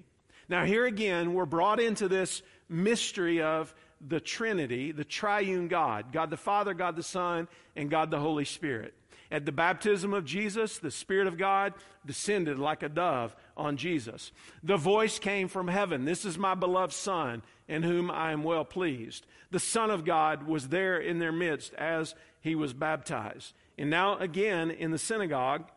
Now, 0.49 0.65
here 0.65 0.85
again, 0.85 1.33
we're 1.33 1.45
brought 1.45 1.79
into 1.79 2.07
this 2.07 2.41
mystery 2.69 3.41
of 3.41 3.73
the 4.05 4.19
Trinity, 4.19 4.91
the 4.91 5.05
triune 5.05 5.67
God 5.67 6.11
God 6.11 6.29
the 6.29 6.37
Father, 6.37 6.73
God 6.73 6.95
the 6.95 7.03
Son, 7.03 7.47
and 7.75 7.89
God 7.89 8.11
the 8.11 8.19
Holy 8.19 8.45
Spirit. 8.45 8.93
At 9.31 9.45
the 9.45 9.51
baptism 9.51 10.13
of 10.13 10.25
Jesus, 10.25 10.77
the 10.77 10.91
Spirit 10.91 11.27
of 11.27 11.37
God 11.37 11.73
descended 12.05 12.59
like 12.59 12.83
a 12.83 12.89
dove 12.89 13.35
on 13.57 13.77
Jesus. 13.77 14.31
The 14.63 14.77
voice 14.77 15.17
came 15.19 15.47
from 15.47 15.67
heaven 15.67 16.05
This 16.05 16.25
is 16.25 16.37
my 16.37 16.55
beloved 16.55 16.93
Son, 16.93 17.41
in 17.67 17.83
whom 17.83 18.11
I 18.11 18.31
am 18.31 18.43
well 18.43 18.65
pleased. 18.65 19.25
The 19.51 19.59
Son 19.59 19.89
of 19.89 20.05
God 20.05 20.43
was 20.43 20.67
there 20.67 20.97
in 20.97 21.19
their 21.19 21.31
midst 21.31 21.73
as 21.73 22.13
he 22.41 22.55
was 22.55 22.73
baptized. 22.73 23.53
And 23.77 23.89
now, 23.89 24.17
again, 24.17 24.71
in 24.71 24.91
the 24.91 24.97
synagogue, 24.97 25.69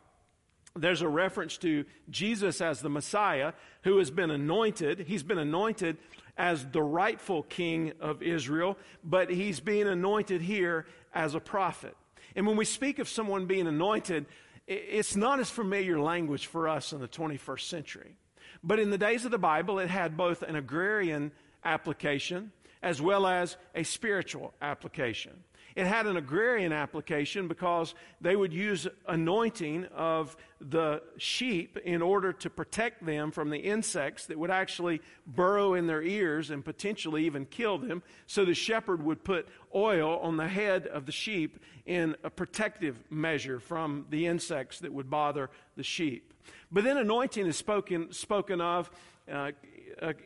there's 0.75 1.01
a 1.01 1.07
reference 1.07 1.57
to 1.57 1.85
Jesus 2.09 2.61
as 2.61 2.79
the 2.79 2.89
Messiah 2.89 3.53
who 3.83 3.97
has 3.97 4.11
been 4.11 4.29
anointed. 4.29 4.99
He's 5.07 5.23
been 5.23 5.39
anointed 5.39 5.97
as 6.37 6.65
the 6.67 6.81
rightful 6.81 7.43
king 7.43 7.93
of 7.99 8.21
Israel, 8.21 8.77
but 9.03 9.29
he's 9.29 9.59
being 9.59 9.87
anointed 9.87 10.41
here 10.41 10.85
as 11.13 11.35
a 11.35 11.39
prophet. 11.39 11.95
And 12.35 12.45
when 12.45 12.57
we 12.57 12.65
speak 12.65 12.99
of 12.99 13.09
someone 13.09 13.45
being 13.45 13.67
anointed, 13.67 14.25
it's 14.67 15.15
not 15.15 15.39
as 15.39 15.49
familiar 15.49 15.99
language 15.99 16.45
for 16.45 16.67
us 16.67 16.93
in 16.93 16.99
the 16.99 17.07
21st 17.07 17.61
century. 17.61 18.15
But 18.63 18.79
in 18.79 18.91
the 18.91 18.97
days 18.97 19.25
of 19.25 19.31
the 19.31 19.37
Bible, 19.37 19.79
it 19.79 19.89
had 19.89 20.17
both 20.17 20.43
an 20.43 20.55
agrarian 20.55 21.31
application 21.63 22.51
as 22.81 23.01
well 23.01 23.27
as 23.27 23.57
a 23.75 23.83
spiritual 23.83 24.53
application. 24.61 25.43
It 25.75 25.85
had 25.85 26.07
an 26.07 26.17
agrarian 26.17 26.73
application 26.73 27.47
because 27.47 27.93
they 28.19 28.35
would 28.35 28.51
use 28.51 28.87
anointing 29.07 29.85
of 29.95 30.35
the 30.59 31.01
sheep 31.17 31.77
in 31.77 32.01
order 32.01 32.33
to 32.33 32.49
protect 32.49 33.05
them 33.05 33.31
from 33.31 33.49
the 33.49 33.59
insects 33.59 34.25
that 34.25 34.37
would 34.37 34.51
actually 34.51 35.01
burrow 35.25 35.75
in 35.75 35.87
their 35.87 36.01
ears 36.01 36.49
and 36.49 36.65
potentially 36.65 37.25
even 37.25 37.45
kill 37.45 37.77
them. 37.77 38.03
So 38.27 38.45
the 38.45 38.53
shepherd 38.53 39.03
would 39.03 39.23
put 39.23 39.47
oil 39.73 40.19
on 40.19 40.37
the 40.37 40.47
head 40.47 40.87
of 40.87 41.05
the 41.05 41.11
sheep 41.11 41.59
in 41.85 42.15
a 42.23 42.29
protective 42.29 43.01
measure 43.09 43.59
from 43.59 44.05
the 44.09 44.25
insects 44.27 44.79
that 44.79 44.91
would 44.91 45.09
bother 45.09 45.49
the 45.77 45.83
sheep. 45.83 46.33
But 46.71 46.83
then 46.83 46.97
anointing 46.97 47.45
is 47.45 47.57
spoken, 47.57 48.11
spoken 48.11 48.59
of 48.59 48.91
uh, 49.31 49.51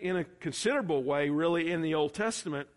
in 0.01 0.17
a 0.17 0.23
considerable 0.23 1.03
way, 1.03 1.29
really, 1.29 1.71
in 1.71 1.81
the 1.81 1.95
Old 1.95 2.13
Testament. 2.13 2.67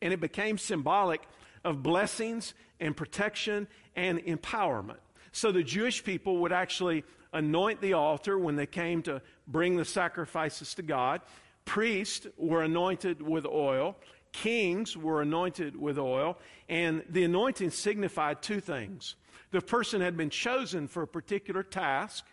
And 0.00 0.12
it 0.12 0.20
became 0.20 0.58
symbolic 0.58 1.22
of 1.64 1.82
blessings 1.82 2.54
and 2.80 2.96
protection 2.96 3.66
and 3.96 4.18
empowerment. 4.20 4.98
So 5.32 5.52
the 5.52 5.62
Jewish 5.62 6.04
people 6.04 6.38
would 6.38 6.52
actually 6.52 7.04
anoint 7.32 7.80
the 7.80 7.92
altar 7.92 8.38
when 8.38 8.56
they 8.56 8.66
came 8.66 9.02
to 9.02 9.20
bring 9.46 9.76
the 9.76 9.84
sacrifices 9.84 10.74
to 10.74 10.82
God. 10.82 11.20
Priests 11.64 12.26
were 12.36 12.62
anointed 12.62 13.20
with 13.20 13.44
oil. 13.44 13.96
Kings 14.32 14.96
were 14.96 15.22
anointed 15.22 15.76
with 15.76 15.98
oil. 15.98 16.38
And 16.68 17.02
the 17.08 17.24
anointing 17.24 17.70
signified 17.70 18.40
two 18.40 18.60
things. 18.60 19.16
The 19.50 19.60
person 19.60 20.00
had 20.00 20.16
been 20.16 20.30
chosen 20.30 20.88
for 20.88 21.02
a 21.02 21.06
particular 21.06 21.62
task, 21.62 22.24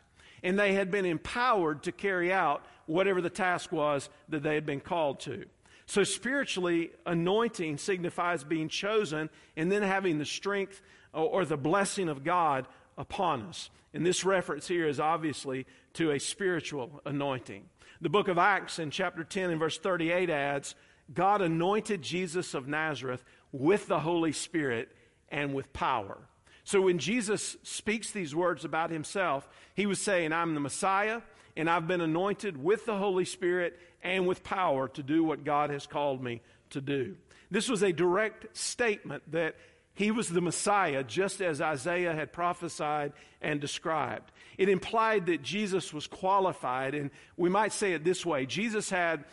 and 0.46 0.60
they 0.60 0.76
had 0.76 0.92
been 0.92 1.06
empowered 1.06 1.82
to 1.84 1.92
carry 1.92 2.32
out 2.32 2.64
whatever 2.86 3.20
the 3.20 3.32
task 3.32 3.72
was 3.72 4.10
that 4.30 4.44
they 4.44 4.54
had 4.54 4.66
been 4.66 4.80
called 4.80 5.20
to. 5.22 5.44
So, 5.88 6.04
spiritually, 6.04 6.92
anointing 7.06 7.80
signifies 7.80 8.44
being 8.44 8.70
chosen 8.70 9.32
and 9.58 9.72
then 9.72 9.82
having 9.82 10.20
the 10.20 10.26
strength 10.26 10.82
or 11.14 11.46
the 11.46 11.58
blessing 11.58 12.10
of 12.10 12.24
God 12.24 12.68
upon 12.96 13.42
us. 13.44 13.72
And 13.92 14.06
this 14.06 14.24
reference 14.24 14.68
here 14.68 14.88
is 14.88 15.00
obviously 15.00 15.66
to 15.94 16.12
a 16.12 16.20
spiritual 16.20 17.02
anointing. 17.06 17.66
The 18.00 18.10
book 18.10 18.28
of 18.28 18.38
Acts 18.38 18.78
in 18.78 18.92
chapter 18.92 19.24
10 19.24 19.50
and 19.50 19.60
verse 19.60 19.80
38 19.80 20.30
adds 20.30 20.76
God 21.12 21.42
anointed 21.42 22.04
Jesus 22.04 22.54
of 22.54 22.68
Nazareth 22.68 23.24
with 23.52 23.88
the 23.88 24.02
Holy 24.02 24.32
Spirit 24.32 24.90
and 25.30 25.56
with 25.56 25.74
power. 25.74 26.20
So 26.66 26.82
when 26.82 26.98
Jesus 26.98 27.56
speaks 27.62 28.12
these 28.12 28.36
words 28.36 28.66
about 28.66 28.90
himself, 28.90 29.48
he 29.76 29.86
was 29.86 30.02
saying, 30.02 30.34
I'm 30.34 30.56
the 30.56 30.60
Messiah, 30.60 31.22
and 31.56 31.70
I've 31.70 31.88
been 31.88 32.02
anointed 32.02 32.62
with 32.62 32.86
the 32.86 32.98
Holy 32.98 33.24
Spirit 33.24 33.80
and 34.02 34.28
with 34.28 34.44
power 34.44 34.88
to 34.90 35.04
do 35.04 35.24
what 35.24 35.44
God 35.44 35.70
has 35.70 35.86
called 35.86 36.24
me 36.24 36.42
to 36.72 36.82
do. 36.82 37.16
This 37.52 37.70
was 37.70 37.84
a 37.84 37.94
direct 37.94 38.58
statement 38.58 39.32
that 39.32 39.56
he 39.94 40.10
was 40.10 40.28
the 40.28 40.42
Messiah, 40.42 41.04
just 41.04 41.40
as 41.40 41.62
Isaiah 41.62 42.14
had 42.14 42.34
prophesied 42.34 43.14
and 43.42 43.62
described. 43.62 44.32
It 44.58 44.68
implied 44.68 45.28
that 45.28 45.44
Jesus 45.44 45.94
was 45.94 46.08
qualified, 46.08 46.96
and 46.96 47.12
we 47.38 47.50
might 47.50 47.74
say 47.74 47.94
it 47.94 48.04
this 48.04 48.26
way 48.26 48.48
Jesus 48.48 48.90
had 48.90 49.24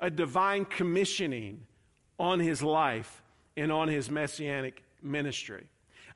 a 0.00 0.10
divine 0.10 0.64
commissioning 0.64 1.66
on 2.18 2.40
his 2.40 2.62
life 2.62 3.22
and 3.58 3.70
on 3.70 3.88
his 3.88 4.10
messianic 4.10 4.82
ministry. 5.02 5.66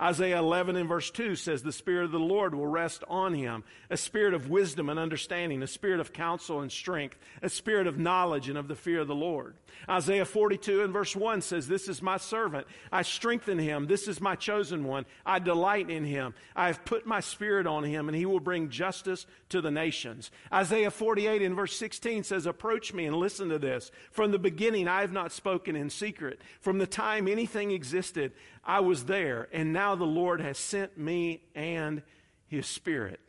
Isaiah 0.02 0.40
11 0.40 0.74
and 0.74 0.88
verse 0.88 1.12
2 1.12 1.36
says, 1.36 1.62
The 1.62 1.70
Spirit 1.70 2.06
of 2.06 2.10
the 2.10 2.18
Lord 2.18 2.56
will 2.56 2.66
rest 2.66 3.04
on 3.06 3.34
him, 3.34 3.62
a 3.88 3.96
spirit 3.96 4.34
of 4.34 4.50
wisdom 4.50 4.88
and 4.88 4.98
understanding, 4.98 5.62
a 5.62 5.68
spirit 5.68 6.00
of 6.00 6.12
counsel 6.12 6.60
and 6.60 6.72
strength, 6.72 7.16
a 7.40 7.48
spirit 7.48 7.86
of 7.86 7.98
knowledge 7.98 8.48
and 8.48 8.58
of 8.58 8.66
the 8.66 8.74
fear 8.74 8.98
of 8.98 9.06
the 9.06 9.14
Lord. 9.14 9.54
Isaiah 9.88 10.24
42 10.24 10.82
and 10.82 10.92
verse 10.92 11.14
1 11.14 11.40
says, 11.42 11.68
This 11.68 11.88
is 11.88 12.02
my 12.02 12.16
servant. 12.16 12.66
I 12.90 13.02
strengthen 13.02 13.60
him. 13.60 13.86
This 13.86 14.08
is 14.08 14.20
my 14.20 14.34
chosen 14.34 14.84
one. 14.84 15.06
I 15.24 15.38
delight 15.38 15.88
in 15.88 16.04
him. 16.04 16.34
I 16.56 16.66
have 16.66 16.84
put 16.84 17.06
my 17.06 17.20
spirit 17.20 17.68
on 17.68 17.84
him, 17.84 18.08
and 18.08 18.16
he 18.16 18.26
will 18.26 18.40
bring 18.40 18.70
justice 18.70 19.24
to 19.50 19.60
the 19.60 19.70
nations. 19.70 20.32
Isaiah 20.52 20.90
48 20.90 21.42
and 21.42 21.54
verse 21.54 21.76
16 21.76 22.24
says, 22.24 22.46
Approach 22.46 22.92
me 22.92 23.06
and 23.06 23.16
listen 23.16 23.50
to 23.50 23.58
this. 23.58 23.92
From 24.10 24.32
the 24.32 24.38
beginning, 24.38 24.88
I 24.88 25.02
have 25.02 25.12
not 25.12 25.30
spoken 25.30 25.76
in 25.76 25.90
secret. 25.90 26.40
From 26.60 26.78
the 26.78 26.86
time 26.88 27.28
anything 27.28 27.70
existed, 27.70 28.32
I 28.64 28.80
was 28.80 29.04
there, 29.04 29.48
and 29.52 29.72
now 29.72 29.94
the 29.94 30.04
Lord 30.04 30.40
has 30.40 30.56
sent 30.56 30.96
me 30.96 31.42
and 31.54 32.02
his 32.46 32.66
Spirit. 32.66 33.20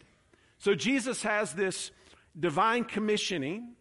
So 0.59 0.75
Jesus 0.75 1.23
has 1.23 1.53
this 1.53 1.91
divine 2.39 2.83
commissioning. 2.83 3.73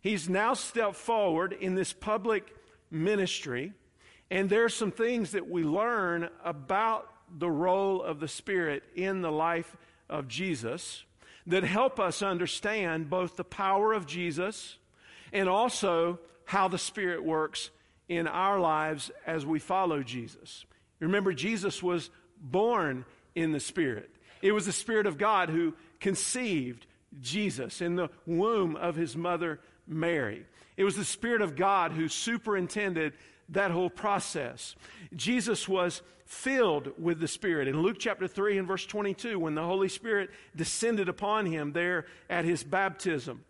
He's 0.00 0.28
now 0.28 0.54
stepped 0.54 0.96
forward 0.96 1.52
in 1.52 1.74
this 1.74 1.92
public 1.92 2.54
ministry, 2.90 3.72
and 4.30 4.48
there 4.48 4.64
are 4.64 4.70
some 4.70 4.90
things 4.90 5.32
that 5.32 5.48
we 5.48 5.62
learn 5.62 6.28
about 6.44 7.08
the 7.38 7.50
role 7.50 8.02
of 8.02 8.20
the 8.20 8.28
Spirit 8.28 8.82
in 8.94 9.22
the 9.22 9.30
life 9.30 9.76
of 10.08 10.28
Jesus 10.28 11.04
that 11.46 11.62
help 11.64 12.00
us 12.00 12.22
understand 12.22 13.10
both 13.10 13.36
the 13.36 13.44
power 13.44 13.92
of 13.92 14.06
Jesus 14.06 14.76
and 15.32 15.48
also 15.48 16.18
how 16.44 16.68
the 16.68 16.78
Spirit 16.78 17.22
works 17.22 17.70
in 18.08 18.26
our 18.26 18.58
lives 18.58 19.10
as 19.26 19.46
we 19.46 19.58
follow 19.58 20.02
Jesus. 20.02 20.64
Remember, 21.00 21.32
Jesus 21.32 21.82
was 21.82 22.10
born 22.40 23.04
in 23.34 23.52
the 23.52 23.60
Spirit. 23.60 24.10
It 24.42 24.52
was 24.52 24.66
the 24.66 24.72
Spirit 24.72 25.06
of 25.06 25.18
God 25.18 25.48
who 25.48 25.74
conceived 25.98 26.86
Jesus 27.20 27.80
in 27.80 27.96
the 27.96 28.08
womb 28.26 28.76
of 28.76 28.96
his 28.96 29.16
mother 29.16 29.60
Mary. 29.86 30.46
It 30.76 30.84
was 30.84 30.96
the 30.96 31.04
Spirit 31.04 31.42
of 31.42 31.56
God 31.56 31.92
who 31.92 32.08
superintended 32.08 33.14
that 33.50 33.70
whole 33.70 33.90
process. 33.90 34.76
Jesus 35.14 35.68
was 35.68 36.02
filled 36.24 36.92
with 36.96 37.18
the 37.18 37.28
Spirit. 37.28 37.66
In 37.66 37.82
Luke 37.82 37.96
chapter 37.98 38.28
3 38.28 38.58
and 38.58 38.68
verse 38.68 38.86
22, 38.86 39.38
when 39.38 39.56
the 39.56 39.64
Holy 39.64 39.88
Spirit 39.88 40.30
descended 40.54 41.08
upon 41.08 41.46
him 41.46 41.72
there 41.72 42.06
at 42.28 42.44
his 42.44 42.62
baptism, 42.62 43.44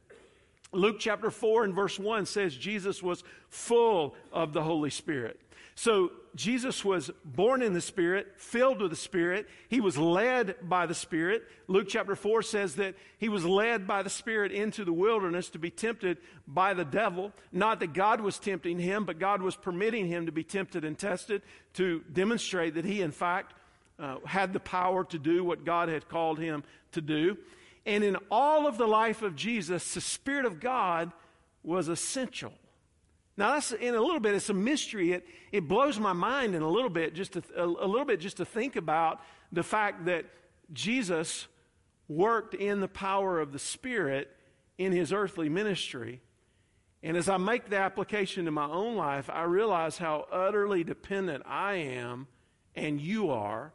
Luke 0.73 0.97
chapter 0.99 1.31
4 1.31 1.65
and 1.65 1.75
verse 1.75 1.99
1 1.99 2.27
says 2.27 2.57
Jesus 2.57 3.03
was 3.03 3.23
full 3.49 4.15
of 4.33 4.53
the 4.53 4.63
Holy 4.63 4.91
Spirit. 4.91 5.39
So 5.75 6.13
Jesus 6.35 6.85
was 6.85 7.11
born 7.25 7.63
in 7.63 7.73
the 7.73 7.81
Spirit, 7.81 8.35
filled 8.37 8.81
with 8.81 8.91
the 8.91 8.97
Spirit. 8.97 9.49
He 9.69 9.81
was 9.81 9.99
led 9.99 10.57
by 10.63 10.87
the 10.87 10.95
Spirit. 10.95 11.43
Luke 11.67 11.87
chapter 11.89 12.15
4 12.15 12.43
says 12.43 12.77
that 12.77 12.95
he 13.19 13.29
was 13.29 13.45
led 13.45 13.87
by 13.87 14.03
the 14.03 14.11
Spirit 14.11 14.53
into 14.53 14.85
the 14.85 14.93
wilderness 14.93 15.49
to 15.51 15.59
be 15.59 15.71
tempted 15.71 16.19
by 16.47 16.75
the 16.75 16.85
devil. 16.85 17.33
Not 17.53 17.81
that 17.81 17.93
God 17.93 18.21
was 18.21 18.39
tempting 18.39 18.79
him, 18.79 19.05
but 19.05 19.19
God 19.19 19.43
was 19.43 19.57
permitting 19.57 20.07
him 20.07 20.27
to 20.27 20.33
be 20.33 20.45
tempted 20.45 20.85
and 20.85 20.99
tested 20.99 21.43
to 21.75 22.05
demonstrate 22.13 22.75
that 22.75 22.85
he, 22.85 23.01
in 23.01 23.13
fact, 23.13 23.55
uh, 23.99 24.17
had 24.25 24.53
the 24.53 24.61
power 24.61 25.05
to 25.05 25.19
do 25.19 25.45
what 25.45 25.65
God 25.65 25.89
had 25.89 26.09
called 26.09 26.39
him 26.39 26.65
to 26.93 27.01
do. 27.01 27.37
And 27.85 28.05
in 28.05 28.17
all 28.31 28.67
of 28.67 28.79
the 28.79 28.87
life 28.87 29.23
of 29.23 29.37
Jesus, 29.37 29.95
the 29.95 30.01
Spirit 30.01 30.45
of 30.45 30.61
God 30.61 31.13
was 31.63 31.89
essential. 31.89 32.53
Now 33.37 33.55
that's 33.55 33.73
in 33.73 33.95
a 33.95 34.01
little 34.01 34.21
bit, 34.21 34.35
it's 34.35 34.51
a 34.51 34.55
mystery. 34.55 35.13
It, 35.13 35.27
it 35.53 35.69
blows 35.69 35.99
my 35.99 36.13
mind 36.13 36.55
in 36.55 36.63
a 36.63 36.69
little 36.69 36.91
bit, 36.91 37.15
just 37.15 37.33
to, 37.33 37.43
a, 37.57 37.65
a 37.65 37.89
little 37.89 38.05
bit 38.05 38.21
just 38.21 38.37
to 38.39 38.45
think 38.45 38.77
about 38.77 39.21
the 39.53 39.63
fact 39.63 40.05
that 40.07 40.27
Jesus 40.73 41.47
worked 42.09 42.55
in 42.55 42.81
the 42.81 42.89
power 42.89 43.41
of 43.41 43.53
the 43.53 43.59
Spirit 43.59 44.31
in 44.79 44.93
his 44.93 45.13
earthly 45.13 45.49
ministry. 45.49 46.21
And 47.03 47.17
as 47.17 47.29
I 47.29 47.39
make 47.39 47.71
the 47.71 47.79
application 47.79 48.45
to 48.45 48.51
my 48.51 48.67
own 48.67 48.97
life, 48.97 49.31
I 49.31 49.45
realize 49.45 49.97
how 49.97 50.27
utterly 50.31 50.85
dependent 50.85 51.45
I 51.47 51.75
am 51.75 52.27
and 52.75 53.01
you 53.01 53.31
are 53.31 53.73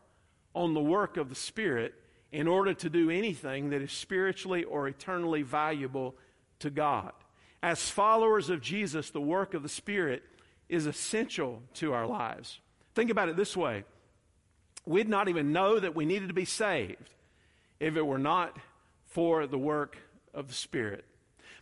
on 0.54 0.74
the 0.74 0.82
work 0.82 1.18
of 1.18 1.30
the 1.30 1.36
Spirit 1.36 1.94
in 2.32 2.48
order 2.48 2.74
to 2.74 2.90
do 2.90 3.10
anything 3.10 3.70
that 3.70 3.82
is 3.82 3.92
spiritually 3.92 4.64
or 4.64 4.88
eternally 4.88 5.42
valuable 5.42 6.16
to 6.60 6.70
God. 6.70 7.14
As 7.65 7.89
followers 7.89 8.51
of 8.51 8.62
Jesus, 8.62 9.10
the 9.10 9.19
work 9.19 9.55
of 9.55 9.63
the 9.63 9.69
Spirit 9.69 10.22
is 10.69 10.86
essential 10.86 11.63
to 11.74 11.93
our 11.93 12.05
lives. 12.05 12.60
Think 12.93 13.10
about 13.10 13.27
it 13.27 13.36
this 13.36 13.57
way 13.57 13.86
we'd 14.86 15.10
not 15.10 15.29
even 15.29 15.51
know 15.51 15.79
that 15.79 15.95
we 15.95 16.05
needed 16.05 16.27
to 16.27 16.34
be 16.36 16.45
saved 16.45 17.10
if 17.79 17.95
it 17.95 18.05
were 18.05 18.19
not 18.19 18.55
for 19.07 19.48
the 19.48 19.57
work 19.57 19.98
of 20.31 20.48
the 20.48 20.53
Spirit. 20.53 21.05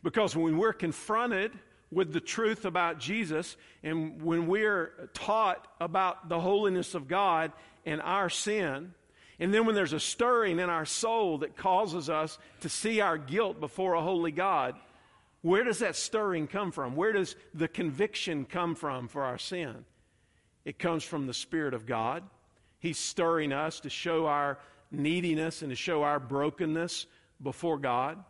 Because 0.03 0.35
when 0.35 0.57
we're 0.57 0.73
confronted 0.73 1.53
with 1.89 2.11
the 2.11 2.19
truth 2.19 2.65
about 2.65 2.99
Jesus 2.99 3.55
and 3.81 4.21
when 4.21 4.47
we're 4.47 5.09
taught 5.13 5.65
about 5.79 6.27
the 6.27 6.41
holiness 6.41 6.95
of 6.95 7.07
God 7.07 7.53
and 7.85 8.01
our 8.01 8.29
sin, 8.29 8.93
and 9.39 9.53
then 9.53 9.65
when 9.65 9.73
there's 9.73 9.93
a 9.93 10.01
stirring 10.01 10.59
in 10.59 10.69
our 10.69 10.85
soul 10.85 11.37
that 11.37 11.55
causes 11.55 12.09
us 12.09 12.37
to 12.59 12.67
see 12.67 12.99
our 12.99 13.17
guilt 13.17 13.61
before 13.61 13.93
a 13.93 14.01
holy 14.01 14.33
God, 14.33 14.75
where 15.43 15.65
does 15.65 15.79
that 15.79 15.97
stirring 15.97 16.47
come 16.47 16.71
from? 16.71 16.95
Where 16.95 17.11
does 17.11 17.35
the 17.53 17.67
conviction 17.67 18.45
come 18.45 18.75
from 18.75 19.09
for 19.09 19.23
our 19.23 19.37
sin? 19.37 19.83
It 20.63 20.79
comes 20.79 21.03
from 21.03 21.27
the 21.27 21.33
Spirit 21.33 21.73
of 21.73 21.85
God. 21.85 22.23
He's 22.79 22.97
stirring 22.97 23.51
us 23.51 23.81
to 23.81 23.89
show 23.89 24.25
our 24.25 24.57
neediness 24.89 25.61
and 25.61 25.69
to 25.69 25.75
show 25.75 26.03
our 26.03 26.17
brokenness 26.17 27.07
before 27.41 27.77
God. 27.77 28.23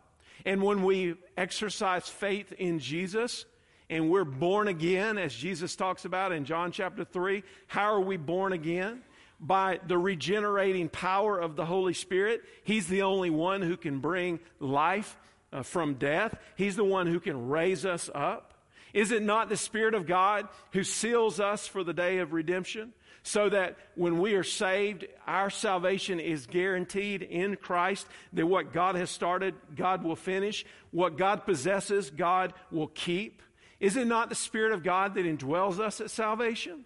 And 0.44 0.60
when 0.60 0.82
we 0.82 1.14
exercise 1.36 2.08
faith 2.08 2.52
in 2.52 2.80
Jesus 2.80 3.46
and 3.88 4.10
we're 4.10 4.24
born 4.24 4.66
again, 4.66 5.16
as 5.16 5.32
Jesus 5.32 5.76
talks 5.76 6.04
about 6.04 6.32
in 6.32 6.44
John 6.44 6.72
chapter 6.72 7.04
3, 7.04 7.44
how 7.68 7.94
are 7.94 8.00
we 8.00 8.16
born 8.16 8.52
again? 8.52 9.02
By 9.38 9.78
the 9.86 9.98
regenerating 9.98 10.88
power 10.88 11.38
of 11.38 11.54
the 11.54 11.64
Holy 11.64 11.94
Spirit. 11.94 12.42
He's 12.64 12.88
the 12.88 13.02
only 13.02 13.30
one 13.30 13.62
who 13.62 13.76
can 13.76 14.00
bring 14.00 14.40
life 14.58 15.16
uh, 15.54 15.62
from 15.62 15.94
death, 15.94 16.36
He's 16.56 16.76
the 16.76 16.84
one 16.84 17.06
who 17.06 17.20
can 17.20 17.48
raise 17.48 17.86
us 17.86 18.10
up. 18.14 18.52
Is 18.92 19.10
it 19.10 19.22
not 19.22 19.48
the 19.48 19.56
Spirit 19.56 19.94
of 19.94 20.06
God 20.06 20.48
who 20.72 20.84
seals 20.84 21.40
us 21.40 21.66
for 21.66 21.82
the 21.82 21.94
day 21.94 22.18
of 22.18 22.32
redemption? 22.32 22.92
so 23.26 23.48
that 23.48 23.76
when 23.94 24.18
we 24.18 24.34
are 24.34 24.44
saved, 24.44 25.06
our 25.26 25.48
salvation 25.48 26.20
is 26.20 26.46
guaranteed 26.46 27.22
in 27.22 27.56
Christ, 27.56 28.06
that 28.34 28.46
what 28.46 28.74
God 28.74 28.96
has 28.96 29.10
started, 29.10 29.54
God 29.74 30.04
will 30.04 30.14
finish. 30.14 30.66
What 30.90 31.16
God 31.16 31.46
possesses, 31.46 32.10
God 32.10 32.52
will 32.70 32.88
keep. 32.88 33.40
Is 33.80 33.96
it 33.96 34.06
not 34.06 34.28
the 34.28 34.34
Spirit 34.34 34.72
of 34.72 34.82
God 34.82 35.14
that 35.14 35.24
indwells 35.24 35.80
us 35.80 36.02
at 36.02 36.10
salvation? 36.10 36.84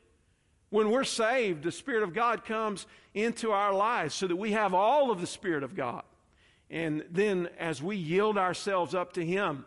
When 0.71 0.91
we're 0.91 1.05
saved, 1.05 1.65
the 1.65 1.73
Spirit 1.73 2.05
of 2.05 2.15
God 2.15 2.45
comes 2.45 2.87
into 3.15 3.51
our 3.51 3.75
lives 3.75 4.15
so 4.15 4.29
that 4.29 4.37
we 4.37 4.53
have 4.53 4.75
all 4.75 5.11
of 5.11 5.21
the 5.21 5.27
Spirit 5.27 5.65
of 5.65 5.75
God. 5.75 6.05
And 6.71 7.05
then 7.11 7.49
as 7.59 7.83
we 7.83 7.97
yield 7.97 8.37
ourselves 8.37 8.95
up 8.95 9.15
to 9.15 9.25
Him, 9.25 9.65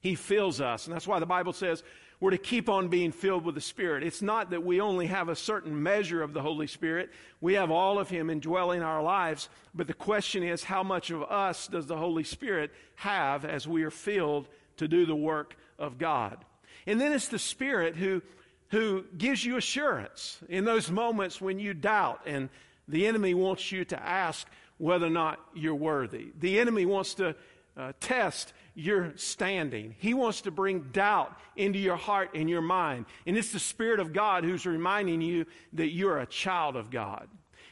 He 0.00 0.14
fills 0.14 0.60
us. 0.60 0.86
And 0.86 0.94
that's 0.94 1.06
why 1.06 1.18
the 1.18 1.26
Bible 1.26 1.52
says, 1.52 1.82
we're 2.20 2.30
to 2.30 2.38
keep 2.38 2.68
on 2.68 2.88
being 2.88 3.12
filled 3.12 3.46
with 3.46 3.54
the 3.54 3.62
Spirit. 3.62 4.02
It's 4.02 4.20
not 4.20 4.50
that 4.50 4.62
we 4.62 4.80
only 4.80 5.06
have 5.06 5.30
a 5.30 5.36
certain 5.36 5.82
measure 5.82 6.22
of 6.22 6.34
the 6.34 6.42
Holy 6.42 6.66
Spirit, 6.66 7.10
we 7.40 7.54
have 7.54 7.70
all 7.70 7.98
of 7.98 8.10
Him 8.10 8.28
indwelling 8.28 8.82
our 8.82 9.02
lives. 9.02 9.48
But 9.74 9.86
the 9.86 9.94
question 9.94 10.42
is, 10.42 10.62
how 10.62 10.82
much 10.82 11.10
of 11.10 11.22
us 11.22 11.66
does 11.66 11.86
the 11.86 11.96
Holy 11.96 12.24
Spirit 12.24 12.72
have 12.96 13.46
as 13.46 13.66
we 13.66 13.84
are 13.84 13.90
filled 13.90 14.48
to 14.76 14.86
do 14.86 15.06
the 15.06 15.16
work 15.16 15.56
of 15.78 15.96
God? 15.96 16.44
And 16.86 17.00
then 17.00 17.12
it's 17.12 17.28
the 17.28 17.38
Spirit 17.38 17.96
who, 17.96 18.20
who 18.68 19.04
gives 19.16 19.42
you 19.44 19.56
assurance 19.56 20.38
in 20.48 20.66
those 20.66 20.90
moments 20.90 21.40
when 21.40 21.58
you 21.58 21.72
doubt 21.72 22.20
and 22.26 22.50
the 22.86 23.06
enemy 23.06 23.32
wants 23.32 23.72
you 23.72 23.84
to 23.86 24.02
ask 24.02 24.46
whether 24.80 25.06
or 25.06 25.10
not 25.10 25.38
you're 25.54 25.74
worthy. 25.74 26.32
The 26.38 26.58
enemy 26.58 26.86
wants 26.86 27.14
to 27.14 27.36
uh, 27.76 27.92
test 28.00 28.54
your 28.74 29.12
standing. 29.16 29.94
He 29.98 30.14
wants 30.14 30.40
to 30.42 30.50
bring 30.50 30.88
doubt 30.90 31.38
into 31.54 31.78
your 31.78 31.96
heart 31.96 32.30
and 32.34 32.48
your 32.48 32.62
mind. 32.62 33.04
And 33.26 33.36
it's 33.36 33.52
the 33.52 33.58
Spirit 33.58 34.00
of 34.00 34.14
God 34.14 34.42
who's 34.42 34.64
reminding 34.64 35.20
you 35.20 35.44
that 35.74 35.90
you're 35.90 36.18
a 36.18 36.26
child 36.26 36.76
of 36.76 36.90
God. 36.90 37.28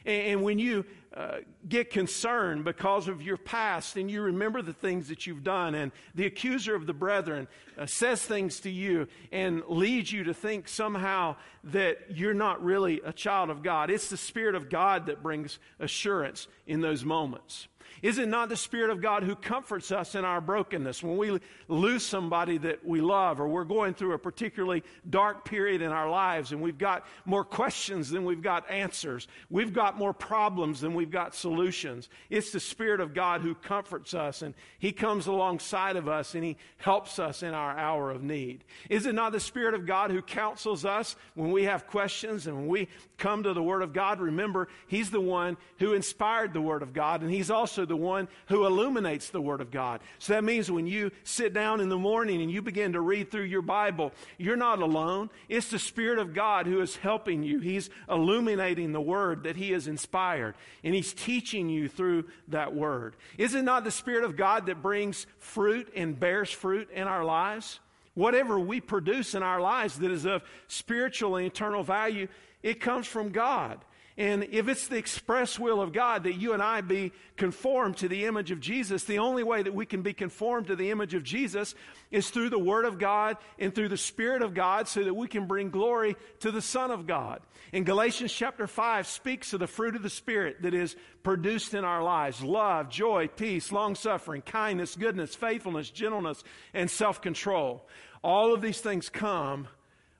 And, 0.09 0.41
when 0.41 0.57
you 0.57 0.85
uh, 1.15 1.37
get 1.67 1.91
concerned 1.91 2.65
because 2.65 3.07
of 3.07 3.21
your 3.21 3.37
past 3.37 3.95
and 3.95 4.09
you 4.09 4.23
remember 4.23 4.61
the 4.61 4.73
things 4.73 5.07
that 5.09 5.27
you've 5.27 5.43
done, 5.43 5.75
and 5.75 5.91
the 6.15 6.25
accuser 6.25 6.75
of 6.75 6.87
the 6.87 6.93
brethren 6.93 7.47
uh, 7.77 7.85
says 7.85 8.21
things 8.21 8.59
to 8.61 8.69
you 8.69 9.07
and 9.31 9.63
leads 9.67 10.11
you 10.11 10.23
to 10.23 10.33
think 10.33 10.67
somehow 10.67 11.35
that 11.63 11.97
you're 12.09 12.33
not 12.33 12.63
really 12.63 13.01
a 13.05 13.13
child 13.13 13.49
of 13.49 13.63
God, 13.63 13.89
it's 13.89 14.09
the 14.09 14.17
Spirit 14.17 14.55
of 14.55 14.69
God 14.69 15.05
that 15.05 15.23
brings 15.23 15.59
assurance 15.79 16.47
in 16.67 16.81
those 16.81 17.05
moments. 17.05 17.68
Is 18.01 18.17
it 18.17 18.27
not 18.27 18.49
the 18.49 18.57
Spirit 18.57 18.89
of 18.89 19.01
God 19.01 19.23
who 19.23 19.35
comforts 19.35 19.91
us 19.91 20.15
in 20.15 20.25
our 20.25 20.41
brokenness 20.41 21.03
when 21.03 21.17
we 21.17 21.39
lose 21.67 22.05
somebody 22.05 22.57
that 22.59 22.85
we 22.85 23.01
love 23.01 23.39
or 23.39 23.47
we're 23.47 23.63
going 23.63 23.93
through 23.93 24.13
a 24.13 24.19
particularly 24.19 24.83
dark 25.09 25.45
period 25.45 25.81
in 25.81 25.91
our 25.91 26.09
lives 26.09 26.51
and 26.51 26.61
we've 26.61 26.77
got 26.77 27.05
more 27.25 27.43
questions 27.43 28.09
than 28.09 28.25
we've 28.25 28.41
got 28.41 28.69
answers? 28.69 29.27
We've 29.49 29.73
got 29.73 29.97
more 29.97 30.13
problems 30.13 30.81
than 30.81 30.93
we've 30.93 31.11
got 31.11 31.35
solutions. 31.35 32.09
It's 32.29 32.51
the 32.51 32.59
Spirit 32.59 32.99
of 32.99 33.13
God 33.13 33.41
who 33.41 33.55
comforts 33.55 34.13
us 34.13 34.41
and 34.41 34.53
He 34.79 34.91
comes 34.91 35.27
alongside 35.27 35.95
of 35.95 36.07
us 36.07 36.35
and 36.35 36.43
He 36.43 36.57
helps 36.77 37.19
us 37.19 37.43
in 37.43 37.53
our 37.53 37.77
hour 37.77 38.11
of 38.11 38.23
need. 38.23 38.63
Is 38.89 39.05
it 39.05 39.15
not 39.15 39.31
the 39.31 39.39
Spirit 39.39 39.73
of 39.73 39.85
God 39.85 40.11
who 40.11 40.21
counsels 40.21 40.85
us 40.85 41.15
when 41.35 41.51
we 41.51 41.63
have 41.63 41.87
questions 41.87 42.47
and 42.47 42.55
when 42.55 42.67
we 42.67 42.87
come 43.17 43.43
to 43.43 43.53
the 43.53 43.63
Word 43.63 43.81
of 43.81 43.93
God? 43.93 44.19
Remember, 44.19 44.67
He's 44.87 45.11
the 45.11 45.21
one 45.21 45.57
who 45.79 45.93
inspired 45.93 46.53
the 46.53 46.61
Word 46.61 46.81
of 46.81 46.93
God 46.93 47.21
and 47.21 47.31
He's 47.31 47.51
also 47.79 47.85
the 47.85 47.95
one 47.95 48.27
who 48.47 48.65
illuminates 48.65 49.29
the 49.29 49.41
Word 49.41 49.61
of 49.61 49.71
God. 49.71 50.01
So 50.17 50.33
that 50.33 50.43
means 50.43 50.69
when 50.69 50.85
you 50.85 51.11
sit 51.23 51.53
down 51.53 51.79
in 51.79 51.89
the 51.89 51.97
morning 51.97 52.41
and 52.41 52.51
you 52.51 52.61
begin 52.61 52.93
to 52.93 53.01
read 53.01 53.31
through 53.31 53.43
your 53.43 53.61
Bible, 53.61 54.11
you're 54.37 54.57
not 54.57 54.81
alone. 54.81 55.29
It's 55.47 55.69
the 55.69 55.79
Spirit 55.79 56.19
of 56.19 56.33
God 56.33 56.65
who 56.65 56.81
is 56.81 56.97
helping 56.97 57.43
you. 57.43 57.59
He's 57.59 57.89
illuminating 58.09 58.91
the 58.91 59.01
Word 59.01 59.43
that 59.43 59.55
He 59.55 59.71
has 59.71 59.87
inspired, 59.87 60.55
and 60.83 60.93
He's 60.93 61.13
teaching 61.13 61.69
you 61.69 61.87
through 61.87 62.25
that 62.49 62.75
Word. 62.75 63.15
Is 63.37 63.55
it 63.55 63.63
not 63.63 63.83
the 63.83 63.91
Spirit 63.91 64.25
of 64.25 64.35
God 64.35 64.65
that 64.65 64.81
brings 64.81 65.25
fruit 65.37 65.89
and 65.95 66.19
bears 66.19 66.51
fruit 66.51 66.89
in 66.91 67.07
our 67.07 67.23
lives? 67.23 67.79
Whatever 68.13 68.59
we 68.59 68.81
produce 68.81 69.35
in 69.35 69.43
our 69.43 69.61
lives 69.61 69.99
that 69.99 70.11
is 70.11 70.25
of 70.25 70.43
spiritual 70.67 71.37
and 71.37 71.47
eternal 71.47 71.83
value, 71.83 72.27
it 72.61 72.81
comes 72.81 73.07
from 73.07 73.29
God. 73.29 73.79
And 74.19 74.49
if 74.51 74.67
it's 74.67 74.87
the 74.87 74.97
express 74.97 75.57
will 75.57 75.81
of 75.81 75.93
God 75.93 76.25
that 76.25 76.33
you 76.33 76.51
and 76.51 76.61
I 76.61 76.81
be 76.81 77.13
conformed 77.37 77.95
to 77.97 78.09
the 78.09 78.25
image 78.25 78.51
of 78.51 78.59
Jesus, 78.59 79.05
the 79.05 79.19
only 79.19 79.43
way 79.43 79.63
that 79.63 79.73
we 79.73 79.85
can 79.85 80.01
be 80.01 80.11
conformed 80.11 80.67
to 80.67 80.75
the 80.75 80.91
image 80.91 81.13
of 81.13 81.23
Jesus 81.23 81.73
is 82.11 82.29
through 82.29 82.49
the 82.49 82.59
Word 82.59 82.83
of 82.83 82.99
God 82.99 83.37
and 83.57 83.73
through 83.73 83.87
the 83.87 83.95
Spirit 83.95 84.41
of 84.41 84.53
God 84.53 84.89
so 84.89 85.05
that 85.05 85.13
we 85.13 85.29
can 85.29 85.47
bring 85.47 85.69
glory 85.69 86.17
to 86.41 86.51
the 86.51 86.61
Son 86.61 86.91
of 86.91 87.07
God. 87.07 87.39
In 87.71 87.85
Galatians 87.85 88.33
chapter 88.33 88.67
5 88.67 89.07
speaks 89.07 89.53
of 89.53 89.61
the 89.61 89.67
fruit 89.67 89.95
of 89.95 90.03
the 90.03 90.09
Spirit 90.09 90.63
that 90.63 90.73
is 90.73 90.97
produced 91.23 91.73
in 91.73 91.85
our 91.85 92.03
lives 92.03 92.43
love, 92.43 92.89
joy, 92.89 93.29
peace, 93.29 93.71
long 93.71 93.95
suffering, 93.95 94.41
kindness, 94.41 94.97
goodness, 94.97 95.33
faithfulness, 95.33 95.89
gentleness, 95.89 96.43
and 96.73 96.91
self 96.91 97.21
control. 97.21 97.87
All 98.21 98.53
of 98.53 98.61
these 98.61 98.81
things 98.81 99.07
come 99.07 99.69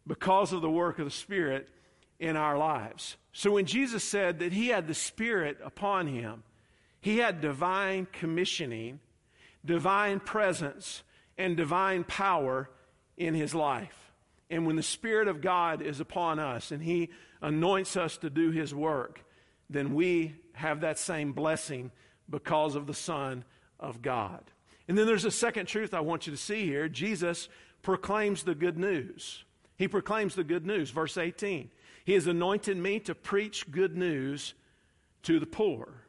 because 0.07 0.53
of 0.53 0.61
the 0.61 0.71
work 0.71 0.99
of 0.99 1.05
the 1.05 1.11
Spirit 1.11 1.67
in 2.17 2.37
our 2.37 2.57
lives. 2.57 3.17
So 3.31 3.51
when 3.51 3.65
Jesus 3.65 4.03
said 4.03 4.39
that 4.39 4.53
he 4.53 4.67
had 4.69 4.87
the 4.87 4.93
Spirit 4.93 5.57
upon 5.63 6.07
him, 6.07 6.43
he 7.01 7.17
had 7.17 7.41
divine 7.41 8.07
commissioning, 8.11 8.99
divine 9.63 10.19
presence, 10.19 11.03
and 11.37 11.55
divine 11.55 12.03
power 12.03 12.69
in 13.17 13.33
his 13.33 13.55
life. 13.55 14.11
And 14.49 14.65
when 14.65 14.75
the 14.75 14.83
Spirit 14.83 15.27
of 15.27 15.41
God 15.41 15.81
is 15.81 15.99
upon 15.99 16.39
us 16.39 16.71
and 16.71 16.81
he 16.81 17.09
anoints 17.41 17.95
us 17.95 18.17
to 18.17 18.29
do 18.29 18.51
his 18.51 18.73
work, 18.73 19.23
then 19.69 19.93
we 19.93 20.35
have 20.53 20.81
that 20.81 20.97
same 20.97 21.31
blessing 21.31 21.91
because 22.29 22.75
of 22.75 22.87
the 22.87 22.93
Son 22.93 23.45
of 23.79 24.01
God. 24.01 24.43
And 24.87 24.97
then 24.97 25.05
there's 25.05 25.25
a 25.25 25.31
second 25.31 25.67
truth 25.67 25.93
I 25.93 25.99
want 25.99 26.25
you 26.25 26.31
to 26.31 26.37
see 26.37 26.65
here. 26.65 26.89
Jesus 26.89 27.47
proclaims 27.83 28.43
the 28.43 28.55
good 28.55 28.77
news. 28.77 29.43
He 29.77 29.87
proclaims 29.87 30.35
the 30.35 30.43
good 30.43 30.65
news. 30.65 30.89
Verse 30.89 31.17
18. 31.17 31.69
He 32.05 32.13
has 32.13 32.27
anointed 32.27 32.77
me 32.77 32.99
to 33.01 33.15
preach 33.15 33.69
good 33.71 33.95
news 33.95 34.53
to 35.23 35.39
the 35.39 35.45
poor. 35.45 36.05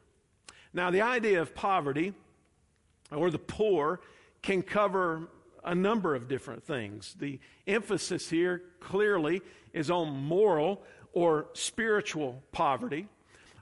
Now, 0.73 0.89
the 0.89 1.01
idea 1.01 1.41
of 1.41 1.53
poverty 1.53 2.13
or 3.11 3.29
the 3.29 3.39
poor 3.39 3.99
can 4.41 4.61
cover 4.61 5.27
a 5.63 5.75
number 5.75 6.15
of 6.15 6.27
different 6.27 6.63
things. 6.63 7.15
The 7.19 7.39
emphasis 7.67 8.29
here 8.29 8.63
clearly 8.79 9.41
is 9.73 9.91
on 9.91 10.09
moral 10.09 10.81
or 11.13 11.47
spiritual 11.53 12.41
poverty. 12.51 13.07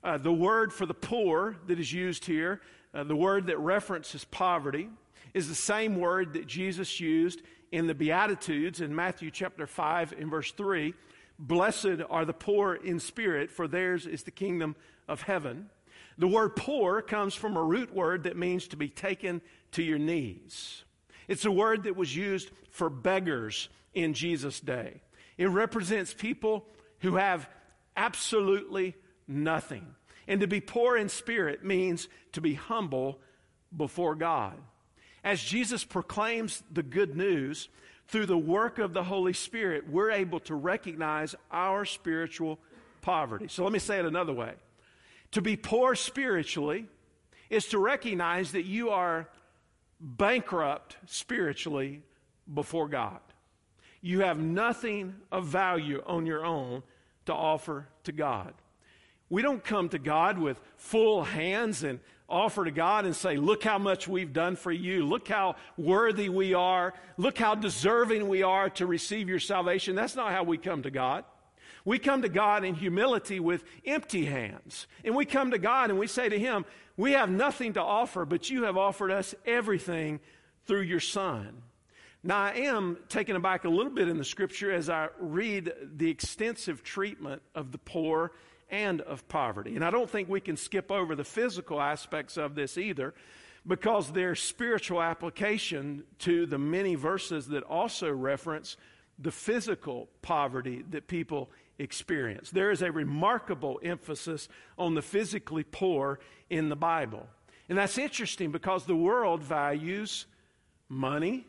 Uh, 0.03 0.17
the 0.17 0.31
word 0.31 0.71
for 0.71 0.85
the 0.85 0.93
poor 0.93 1.57
that 1.67 1.79
is 1.79 1.91
used 1.91 2.25
here, 2.25 2.61
uh, 2.93 3.03
the 3.03 3.15
word 3.15 3.47
that 3.47 3.57
references 3.57 4.23
poverty, 4.25 4.89
is 5.33 5.49
the 5.49 5.55
same 5.55 5.97
word 5.97 6.33
that 6.33 6.47
Jesus 6.47 6.99
used 6.99 7.41
in 7.71 7.85
the 7.85 7.93
Beatitudes 7.93 8.81
in 8.81 8.95
Matthew 8.95 9.29
chapter 9.29 9.67
5 9.67 10.13
and 10.13 10.29
verse 10.29 10.51
3 10.51 10.93
Blessed 11.39 12.01
are 12.09 12.25
the 12.25 12.33
poor 12.33 12.75
in 12.75 12.99
spirit, 12.99 13.49
for 13.49 13.67
theirs 13.67 14.05
is 14.05 14.23
the 14.23 14.31
kingdom 14.31 14.75
of 15.07 15.21
heaven. 15.21 15.69
The 16.17 16.27
word 16.27 16.57
poor 16.57 17.01
comes 17.01 17.33
from 17.33 17.55
a 17.55 17.63
root 17.63 17.95
word 17.95 18.23
that 18.23 18.35
means 18.35 18.67
to 18.67 18.77
be 18.77 18.89
taken 18.89 19.41
to 19.71 19.81
your 19.81 19.97
knees. 19.97 20.83
It's 21.29 21.45
a 21.45 21.51
word 21.51 21.83
that 21.83 21.95
was 21.95 22.13
used 22.13 22.51
for 22.71 22.89
beggars 22.89 23.69
in 23.93 24.13
Jesus' 24.13 24.59
day. 24.59 25.01
It 25.37 25.47
represents 25.47 26.13
people 26.13 26.65
who 26.99 27.15
have 27.15 27.49
absolutely 27.95 28.95
nothing. 29.27 29.87
And 30.27 30.41
to 30.41 30.47
be 30.47 30.59
poor 30.59 30.97
in 30.97 31.07
spirit 31.07 31.63
means 31.63 32.09
to 32.33 32.41
be 32.41 32.53
humble 32.55 33.19
before 33.75 34.15
God. 34.15 34.57
As 35.23 35.41
Jesus 35.41 35.83
proclaims 35.85 36.63
the 36.71 36.83
good 36.83 37.15
news, 37.15 37.69
through 38.09 38.25
the 38.25 38.37
work 38.37 38.79
of 38.79 38.93
the 38.93 39.03
Holy 39.03 39.33
Spirit, 39.33 39.87
we're 39.89 40.11
able 40.11 40.39
to 40.41 40.55
recognize 40.55 41.35
our 41.51 41.85
spiritual 41.85 42.59
poverty. 43.01 43.47
So 43.47 43.63
let 43.63 43.71
me 43.71 43.79
say 43.79 43.99
it 43.99 44.05
another 44.05 44.33
way. 44.33 44.53
To 45.31 45.41
be 45.41 45.55
poor 45.55 45.93
spiritually 45.95 46.87
is 47.49 47.67
to 47.67 47.77
recognize 47.77 48.51
that 48.53 48.65
you 48.65 48.89
are 48.89 49.29
bankrupt 49.99 50.97
spiritually 51.05 52.01
before 52.51 52.87
God. 52.87 53.19
You 54.01 54.21
have 54.21 54.39
nothing 54.39 55.15
of 55.31 55.45
value 55.45 56.01
on 56.05 56.25
your 56.25 56.43
own 56.43 56.83
to 57.27 57.33
offer 57.33 57.87
to 58.05 58.11
God. 58.11 58.53
We 59.29 59.41
don't 59.41 59.63
come 59.63 59.89
to 59.89 59.99
God 59.99 60.39
with 60.39 60.59
full 60.77 61.23
hands 61.23 61.83
and 61.83 61.99
offer 62.27 62.65
to 62.65 62.71
God 62.71 63.05
and 63.05 63.15
say, 63.15 63.37
Look 63.37 63.63
how 63.63 63.77
much 63.77 64.07
we've 64.07 64.33
done 64.33 64.55
for 64.55 64.71
you. 64.71 65.05
Look 65.05 65.27
how 65.27 65.55
worthy 65.77 66.29
we 66.29 66.53
are. 66.53 66.93
Look 67.17 67.37
how 67.37 67.55
deserving 67.55 68.27
we 68.27 68.43
are 68.43 68.69
to 68.71 68.85
receive 68.85 69.29
your 69.29 69.39
salvation. 69.39 69.95
That's 69.95 70.15
not 70.15 70.31
how 70.31 70.43
we 70.43 70.57
come 70.57 70.83
to 70.83 70.91
God. 70.91 71.25
We 71.85 71.97
come 71.97 72.21
to 72.23 72.29
God 72.29 72.63
in 72.63 72.75
humility 72.75 73.39
with 73.39 73.63
empty 73.85 74.25
hands. 74.25 74.87
And 75.03 75.15
we 75.15 75.25
come 75.25 75.51
to 75.51 75.57
God 75.57 75.89
and 75.89 75.99
we 75.99 76.07
say 76.07 76.29
to 76.29 76.39
Him, 76.39 76.65
We 76.97 77.13
have 77.13 77.29
nothing 77.29 77.73
to 77.73 77.81
offer, 77.81 78.25
but 78.25 78.49
you 78.49 78.63
have 78.63 78.77
offered 78.77 79.11
us 79.11 79.33
everything 79.45 80.19
through 80.65 80.81
your 80.81 80.99
Son. 80.99 81.63
Now, 82.21 82.43
I 82.43 82.51
am 82.51 82.97
taken 83.07 83.37
aback 83.37 83.63
a 83.63 83.69
little 83.69 83.93
bit 83.93 84.09
in 84.09 84.17
the 84.17 84.25
scripture 84.25 84.73
as 84.73 84.89
I 84.89 85.07
read 85.19 85.71
the 85.95 86.09
extensive 86.09 86.83
treatment 86.83 87.41
of 87.55 87.71
the 87.71 87.77
poor 87.77 88.33
and 88.69 89.01
of 89.01 89.27
poverty. 89.27 89.75
And 89.75 89.83
I 89.83 89.91
don't 89.91 90.09
think 90.09 90.29
we 90.29 90.41
can 90.41 90.57
skip 90.57 90.91
over 90.91 91.15
the 91.15 91.23
physical 91.23 91.81
aspects 91.81 92.37
of 92.37 92.55
this 92.55 92.77
either 92.77 93.13
because 93.67 94.11
there's 94.11 94.41
spiritual 94.41 95.01
application 95.01 96.03
to 96.19 96.45
the 96.45 96.57
many 96.57 96.95
verses 96.95 97.47
that 97.47 97.63
also 97.63 98.11
reference 98.11 98.77
the 99.17 99.31
physical 99.31 100.09
poverty 100.21 100.83
that 100.89 101.07
people 101.07 101.49
experience. 101.77 102.51
There 102.51 102.71
is 102.71 102.81
a 102.81 102.91
remarkable 102.91 103.79
emphasis 103.83 104.47
on 104.77 104.95
the 104.95 105.01
physically 105.01 105.63
poor 105.63 106.19
in 106.49 106.69
the 106.69 106.75
Bible. 106.75 107.27
And 107.67 107.77
that's 107.77 107.97
interesting 107.97 108.51
because 108.51 108.85
the 108.85 108.95
world 108.95 109.43
values 109.43 110.25
money, 110.89 111.45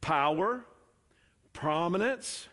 power, 0.00 0.64
prominence, 1.52 2.48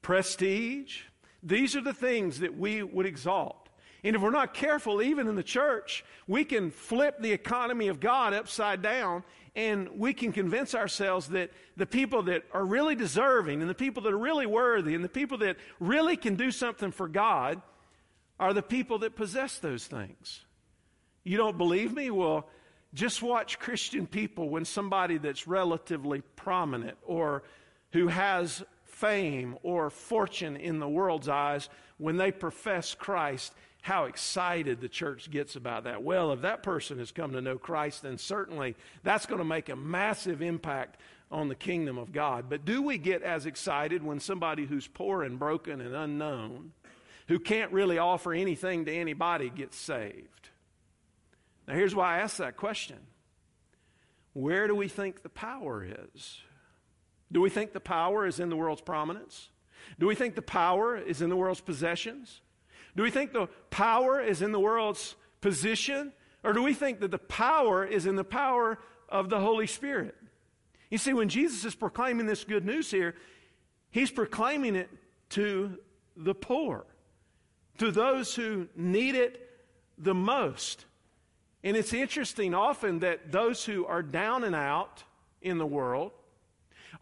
prestige, 0.00 1.02
these 1.42 1.76
are 1.76 1.80
the 1.80 1.92
things 1.92 2.40
that 2.40 2.56
we 2.56 2.82
would 2.82 3.06
exalt. 3.06 3.68
And 4.04 4.16
if 4.16 4.22
we're 4.22 4.30
not 4.30 4.52
careful, 4.52 5.00
even 5.00 5.28
in 5.28 5.36
the 5.36 5.42
church, 5.42 6.04
we 6.26 6.44
can 6.44 6.70
flip 6.70 7.20
the 7.20 7.32
economy 7.32 7.88
of 7.88 8.00
God 8.00 8.34
upside 8.34 8.82
down 8.82 9.22
and 9.54 9.88
we 9.98 10.14
can 10.14 10.32
convince 10.32 10.74
ourselves 10.74 11.28
that 11.28 11.50
the 11.76 11.86
people 11.86 12.22
that 12.24 12.44
are 12.52 12.64
really 12.64 12.94
deserving 12.94 13.60
and 13.60 13.70
the 13.70 13.74
people 13.74 14.02
that 14.04 14.12
are 14.12 14.18
really 14.18 14.46
worthy 14.46 14.94
and 14.94 15.04
the 15.04 15.08
people 15.08 15.38
that 15.38 15.56
really 15.78 16.16
can 16.16 16.36
do 16.36 16.50
something 16.50 16.90
for 16.90 17.06
God 17.06 17.60
are 18.40 18.54
the 18.54 18.62
people 18.62 18.98
that 19.00 19.14
possess 19.14 19.58
those 19.58 19.86
things. 19.86 20.40
You 21.22 21.36
don't 21.36 21.58
believe 21.58 21.92
me? 21.92 22.10
Well, 22.10 22.48
just 22.94 23.22
watch 23.22 23.58
Christian 23.58 24.06
people 24.06 24.48
when 24.48 24.64
somebody 24.64 25.18
that's 25.18 25.46
relatively 25.46 26.22
prominent 26.34 26.96
or 27.06 27.42
who 27.92 28.08
has 28.08 28.64
fame 29.02 29.58
or 29.64 29.90
fortune 29.90 30.56
in 30.56 30.78
the 30.78 30.88
world's 30.88 31.28
eyes, 31.28 31.68
when 31.98 32.16
they 32.16 32.30
profess 32.30 32.94
Christ, 32.94 33.52
how 33.82 34.04
excited 34.04 34.80
the 34.80 34.88
church 34.88 35.28
gets 35.28 35.56
about 35.56 35.84
that. 35.84 36.04
Well, 36.04 36.30
if 36.30 36.42
that 36.42 36.62
person 36.62 37.00
has 37.00 37.10
come 37.10 37.32
to 37.32 37.40
know 37.40 37.58
Christ, 37.58 38.02
then 38.02 38.16
certainly 38.16 38.76
that's 39.02 39.26
going 39.26 39.40
to 39.40 39.44
make 39.44 39.68
a 39.68 39.74
massive 39.76 40.40
impact 40.40 41.00
on 41.32 41.48
the 41.48 41.56
kingdom 41.56 41.98
of 41.98 42.12
God. 42.12 42.44
But 42.48 42.64
do 42.64 42.80
we 42.80 42.96
get 42.96 43.22
as 43.22 43.44
excited 43.44 44.04
when 44.04 44.20
somebody 44.20 44.66
who's 44.66 44.86
poor 44.86 45.24
and 45.24 45.36
broken 45.36 45.80
and 45.80 45.96
unknown, 45.96 46.70
who 47.26 47.40
can't 47.40 47.72
really 47.72 47.98
offer 47.98 48.32
anything 48.32 48.84
to 48.84 48.92
anybody, 48.92 49.50
gets 49.50 49.76
saved? 49.76 50.50
Now, 51.66 51.74
here's 51.74 51.94
why 51.94 52.18
I 52.18 52.20
ask 52.20 52.36
that 52.36 52.56
question 52.56 52.98
Where 54.32 54.68
do 54.68 54.76
we 54.76 54.86
think 54.86 55.22
the 55.22 55.28
power 55.28 55.84
is? 56.14 56.40
Do 57.32 57.40
we 57.40 57.50
think 57.50 57.72
the 57.72 57.80
power 57.80 58.26
is 58.26 58.38
in 58.38 58.50
the 58.50 58.56
world's 58.56 58.82
prominence? 58.82 59.48
Do 59.98 60.06
we 60.06 60.14
think 60.14 60.34
the 60.34 60.42
power 60.42 60.96
is 60.96 61.22
in 61.22 61.30
the 61.30 61.36
world's 61.36 61.60
possessions? 61.60 62.42
Do 62.94 63.02
we 63.02 63.10
think 63.10 63.32
the 63.32 63.48
power 63.70 64.20
is 64.20 64.42
in 64.42 64.52
the 64.52 64.60
world's 64.60 65.16
position? 65.40 66.12
Or 66.44 66.52
do 66.52 66.62
we 66.62 66.74
think 66.74 67.00
that 67.00 67.10
the 67.10 67.18
power 67.18 67.84
is 67.84 68.06
in 68.06 68.16
the 68.16 68.24
power 68.24 68.78
of 69.08 69.30
the 69.30 69.40
Holy 69.40 69.66
Spirit? 69.66 70.14
You 70.90 70.98
see, 70.98 71.14
when 71.14 71.30
Jesus 71.30 71.64
is 71.64 71.74
proclaiming 71.74 72.26
this 72.26 72.44
good 72.44 72.66
news 72.66 72.90
here, 72.90 73.14
he's 73.90 74.10
proclaiming 74.10 74.76
it 74.76 74.90
to 75.30 75.78
the 76.16 76.34
poor, 76.34 76.84
to 77.78 77.90
those 77.90 78.34
who 78.34 78.68
need 78.76 79.14
it 79.14 79.48
the 79.96 80.14
most. 80.14 80.84
And 81.64 81.76
it's 81.76 81.94
interesting 81.94 82.54
often 82.54 82.98
that 82.98 83.32
those 83.32 83.64
who 83.64 83.86
are 83.86 84.02
down 84.02 84.44
and 84.44 84.54
out 84.54 85.04
in 85.40 85.56
the 85.58 85.66
world, 85.66 86.12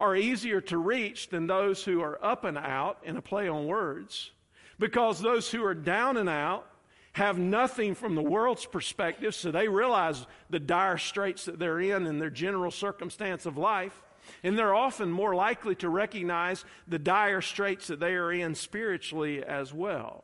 are 0.01 0.15
easier 0.15 0.59
to 0.59 0.79
reach 0.79 1.29
than 1.29 1.45
those 1.45 1.83
who 1.83 2.01
are 2.01 2.23
up 2.25 2.43
and 2.43 2.57
out 2.57 2.97
in 3.03 3.15
a 3.17 3.21
play 3.21 3.47
on 3.47 3.67
words. 3.67 4.31
Because 4.79 5.21
those 5.21 5.51
who 5.51 5.63
are 5.63 5.75
down 5.75 6.17
and 6.17 6.27
out 6.27 6.65
have 7.13 7.37
nothing 7.37 7.93
from 7.93 8.15
the 8.15 8.21
world's 8.21 8.65
perspective, 8.65 9.35
so 9.35 9.51
they 9.51 9.67
realize 9.67 10.25
the 10.49 10.59
dire 10.59 10.97
straits 10.97 11.45
that 11.45 11.59
they're 11.59 11.79
in 11.79 12.07
in 12.07 12.17
their 12.17 12.31
general 12.31 12.71
circumstance 12.71 13.45
of 13.45 13.57
life. 13.57 14.01
And 14.43 14.57
they're 14.57 14.73
often 14.73 15.11
more 15.11 15.35
likely 15.35 15.75
to 15.75 15.89
recognize 15.89 16.65
the 16.87 16.99
dire 16.99 17.41
straits 17.41 17.87
that 17.87 17.99
they 17.99 18.13
are 18.13 18.31
in 18.31 18.55
spiritually 18.55 19.43
as 19.43 19.71
well. 19.71 20.23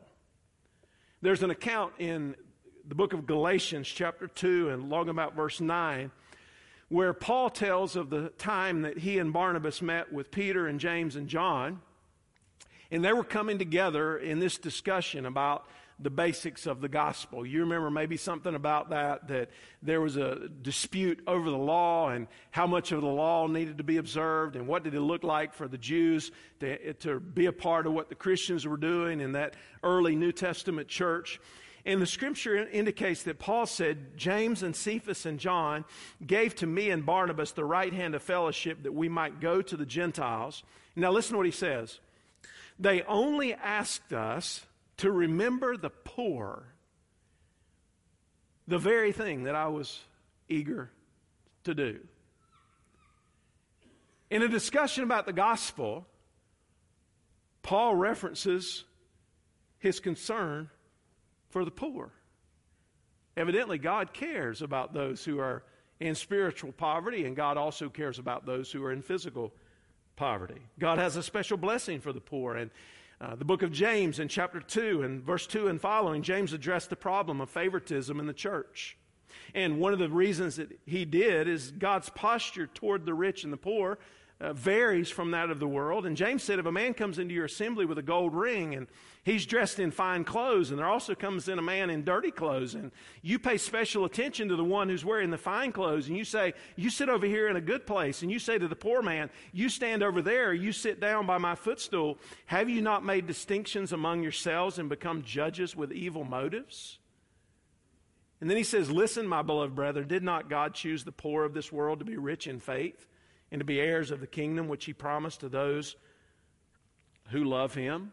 There's 1.22 1.44
an 1.44 1.52
account 1.52 1.94
in 2.00 2.36
the 2.88 2.96
book 2.96 3.14
of 3.14 3.28
Galatians, 3.28 3.88
chapter 3.88 4.28
2, 4.28 4.70
and 4.70 4.90
long 4.90 5.10
about 5.10 5.36
verse 5.36 5.62
9 5.62 6.10
where 6.90 7.14
Paul 7.14 7.50
tells 7.50 7.96
of 7.96 8.10
the 8.10 8.30
time 8.38 8.84
that 8.84 9.00
he 9.00 9.20
and 9.20 9.34
Barnabas 9.34 9.82
met 9.82 10.12
with 10.14 10.32
Peter 10.32 10.68
and 10.68 10.80
James 10.80 11.16
and 11.16 11.28
John. 11.28 11.82
And 12.90 13.04
they 13.04 13.12
were 13.12 13.26
coming 13.26 13.58
together 13.58 14.18
in 14.18 14.40
this 14.40 14.58
discussion 14.58 15.26
about 15.26 15.68
the 16.00 16.10
basics 16.10 16.68
of 16.68 16.80
the 16.80 16.88
gospel. 16.88 17.46
You 17.46 17.62
remember 17.62 17.90
maybe 17.90 18.18
something 18.18 18.54
about 18.54 18.92
that, 18.92 19.28
that 19.30 19.50
there 19.82 20.00
was 20.00 20.16
a 20.16 20.48
dispute 20.62 21.24
over 21.26 21.50
the 21.50 21.58
law 21.58 22.10
and 22.10 22.28
how 22.52 22.68
much 22.68 22.92
of 22.92 23.02
the 23.02 23.08
law 23.08 23.48
needed 23.48 23.80
to 23.80 23.84
be 23.84 23.98
observed 23.98 24.56
and 24.56 24.68
what 24.68 24.84
did 24.84 24.94
it 24.94 25.02
look 25.02 25.24
like 25.24 25.54
for 25.54 25.68
the 25.68 25.78
Jews 25.78 26.32
to, 26.60 26.94
to 26.94 27.20
be 27.20 27.48
a 27.48 27.52
part 27.52 27.88
of 27.88 27.94
what 27.94 28.10
the 28.10 28.16
Christians 28.16 28.68
were 28.68 28.78
doing 28.78 29.20
in 29.20 29.32
that 29.32 29.56
early 29.84 30.16
New 30.16 30.32
Testament 30.32 30.88
church. 30.88 31.42
And 31.88 32.02
the 32.02 32.06
scripture 32.06 32.68
indicates 32.68 33.24
that 33.24 33.40
Paul 33.40 33.66
said, 33.66 34.18
James 34.18 34.62
and 34.62 34.76
Cephas 34.76 35.26
and 35.26 35.40
John 35.40 35.86
gave 36.24 36.54
to 36.56 36.68
me 36.68 36.90
and 36.90 37.06
Barnabas 37.06 37.54
the 37.54 37.64
right 37.64 37.94
hand 37.94 38.14
of 38.14 38.22
fellowship 38.22 38.84
that 38.84 38.94
we 38.94 39.08
might 39.08 39.40
go 39.40 39.62
to 39.62 39.78
the 39.78 39.86
Gentiles. 39.86 40.64
Now, 40.98 41.12
listen 41.12 41.32
to 41.32 41.38
what 41.38 41.46
he 41.46 41.52
says. 41.54 42.00
They 42.78 43.04
only 43.04 43.54
asked 43.54 44.12
us 44.12 44.66
to 44.98 45.10
remember 45.10 45.78
the 45.78 45.90
poor, 45.90 46.66
the 48.68 48.80
very 48.80 49.14
thing 49.14 49.44
that 49.44 49.56
I 49.56 49.70
was 49.70 49.98
eager 50.50 50.92
to 51.64 51.74
do. 51.74 52.02
In 54.30 54.44
a 54.44 54.50
discussion 54.50 55.06
about 55.06 55.26
the 55.26 55.32
gospel, 55.32 56.06
Paul 57.64 57.96
references 57.96 58.84
his 59.80 60.02
concern 60.02 60.70
for 61.58 61.66
the 61.66 61.72
poor. 61.72 62.12
Evidently, 63.36 63.80
God 63.80 64.14
cares 64.14 64.62
about 64.62 64.94
those 64.94 65.26
who 65.26 65.40
are 65.40 65.64
in 66.00 66.14
spiritual 66.14 66.72
poverty, 66.72 67.26
and 67.26 67.36
God 67.36 67.58
also 67.58 67.90
cares 67.90 68.20
about 68.20 68.46
those 68.46 68.72
who 68.72 68.84
are 68.84 68.92
in 68.92 69.02
physical 69.02 69.52
poverty. 70.16 70.62
God 70.78 71.00
has 71.00 71.16
a 71.16 71.24
special 71.24 71.58
blessing 71.58 72.00
for 72.00 72.14
the 72.14 72.22
poor. 72.22 72.58
And 72.58 72.70
uh, 73.20 73.34
the 73.34 73.44
book 73.44 73.64
of 73.64 73.72
James 73.72 74.20
in 74.20 74.28
chapter 74.28 74.60
2 74.60 75.02
and 75.02 75.24
verse 75.24 75.48
2 75.48 75.68
and 75.68 75.82
following, 75.82 76.22
James 76.22 76.54
addressed 76.54 76.92
the 76.92 76.96
problem 76.96 77.42
of 77.42 77.50
favoritism 77.50 78.20
in 78.20 78.28
the 78.28 78.34
church. 78.34 78.96
And 79.56 79.80
one 79.80 79.94
of 79.94 80.00
the 80.00 80.10
reasons 80.10 80.58
that 80.58 80.80
he 80.86 81.06
did 81.06 81.48
is 81.48 81.72
God's 81.72 82.12
posture 82.12 82.68
toward 82.68 83.04
the 83.04 83.16
rich 83.16 83.44
and 83.44 83.52
the 83.52 83.58
poor 83.58 83.98
uh, 84.40 84.54
varies 84.54 85.10
from 85.10 85.32
that 85.32 85.50
of 85.50 85.60
the 85.60 85.68
world. 85.68 86.06
And 86.06 86.16
James 86.16 86.44
said, 86.44 86.60
if 86.60 86.66
a 86.66 86.72
man 86.72 86.94
comes 86.94 87.18
into 87.18 87.34
your 87.34 87.46
assembly 87.46 87.86
with 87.86 87.98
a 87.98 88.04
gold 88.04 88.36
ring 88.36 88.76
and 88.76 88.88
he's 89.24 89.48
dressed 89.48 89.80
in 89.80 89.90
fine 89.90 90.24
clothes, 90.24 90.70
and 90.70 90.78
there 90.78 90.88
also 90.88 91.16
comes 91.16 91.50
in 91.50 91.58
a 91.58 91.64
man 91.64 91.90
in 91.90 92.04
dirty 92.04 92.30
clothes, 92.30 92.76
and 92.76 92.92
you 93.24 93.40
pay 93.40 93.58
special 93.58 94.06
attention 94.06 94.48
to 94.50 94.56
the 94.56 94.64
one 94.64 94.90
who's 94.90 95.04
wearing 95.04 95.32
the 95.32 95.40
fine 95.40 95.72
clothes, 95.72 96.08
and 96.08 96.16
you 96.16 96.24
say, 96.24 96.54
You 96.76 96.92
sit 96.92 97.10
over 97.10 97.26
here 97.26 97.48
in 97.48 97.56
a 97.56 97.62
good 97.62 97.88
place, 97.88 98.22
and 98.22 98.32
you 98.32 98.38
say 98.38 98.60
to 98.60 98.68
the 98.68 98.76
poor 98.76 99.02
man, 99.02 99.32
You 99.54 99.70
stand 99.70 100.04
over 100.04 100.22
there, 100.22 100.54
you 100.54 100.72
sit 100.72 101.00
down 101.00 101.26
by 101.26 101.40
my 101.40 101.56
footstool, 101.56 102.20
have 102.46 102.70
you 102.70 102.82
not 102.82 103.04
made 103.04 103.26
distinctions 103.26 103.92
among 103.92 104.22
yourselves 104.22 104.78
and 104.78 104.88
become 104.88 105.24
judges 105.24 105.76
with 105.76 105.92
evil 105.92 106.24
motives? 106.24 107.00
And 108.40 108.48
then 108.48 108.58
he 108.58 108.64
says, 108.64 108.92
Listen, 108.92 109.28
my 109.28 109.42
beloved 109.42 109.74
brother, 109.74 110.04
did 110.04 110.22
not 110.22 110.48
God 110.48 110.76
choose 110.76 111.04
the 111.04 111.12
poor 111.12 111.44
of 111.44 111.56
this 111.56 111.72
world 111.72 112.00
to 112.00 112.06
be 112.06 112.18
rich 112.18 112.46
in 112.46 112.60
faith? 112.60 113.08
And 113.52 113.60
to 113.60 113.66
be 113.66 113.80
heirs 113.80 114.12
of 114.12 114.20
the 114.20 114.28
kingdom 114.28 114.68
which 114.68 114.86
he 114.86 114.94
promised 114.94 115.40
to 115.42 115.50
those 115.50 115.96
who 117.30 117.44
love 117.44 117.74
him. 117.74 118.12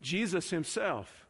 Jesus 0.00 0.50
himself 0.50 1.24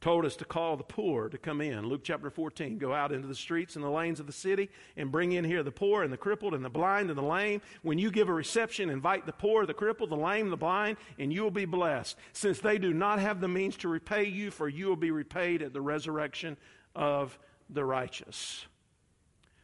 told 0.00 0.26
us 0.26 0.36
to 0.36 0.44
call 0.44 0.76
the 0.76 0.84
poor 0.84 1.30
to 1.30 1.38
come 1.38 1.62
in. 1.62 1.88
Luke 1.88 2.02
chapter 2.04 2.28
14. 2.28 2.76
Go 2.76 2.92
out 2.92 3.10
into 3.10 3.26
the 3.26 3.34
streets 3.34 3.74
and 3.74 3.82
the 3.82 3.88
lanes 3.88 4.20
of 4.20 4.26
the 4.26 4.32
city 4.32 4.68
and 4.98 5.10
bring 5.10 5.32
in 5.32 5.44
here 5.44 5.62
the 5.62 5.72
poor 5.72 6.02
and 6.02 6.12
the 6.12 6.16
crippled 6.18 6.52
and 6.52 6.62
the 6.62 6.68
blind 6.68 7.08
and 7.08 7.18
the 7.18 7.22
lame. 7.22 7.62
When 7.80 7.98
you 7.98 8.10
give 8.10 8.28
a 8.28 8.32
reception, 8.32 8.90
invite 8.90 9.24
the 9.24 9.32
poor, 9.32 9.64
the 9.64 9.72
crippled, 9.72 10.10
the 10.10 10.16
lame, 10.16 10.50
the 10.50 10.58
blind, 10.58 10.98
and 11.18 11.32
you 11.32 11.42
will 11.42 11.50
be 11.50 11.64
blessed, 11.64 12.18
since 12.34 12.60
they 12.60 12.76
do 12.76 12.92
not 12.92 13.18
have 13.18 13.40
the 13.40 13.48
means 13.48 13.78
to 13.78 13.88
repay 13.88 14.24
you, 14.24 14.50
for 14.50 14.68
you 14.68 14.88
will 14.88 14.96
be 14.96 15.10
repaid 15.10 15.62
at 15.62 15.72
the 15.72 15.80
resurrection 15.80 16.58
of 16.94 17.38
the 17.70 17.84
righteous. 17.84 18.66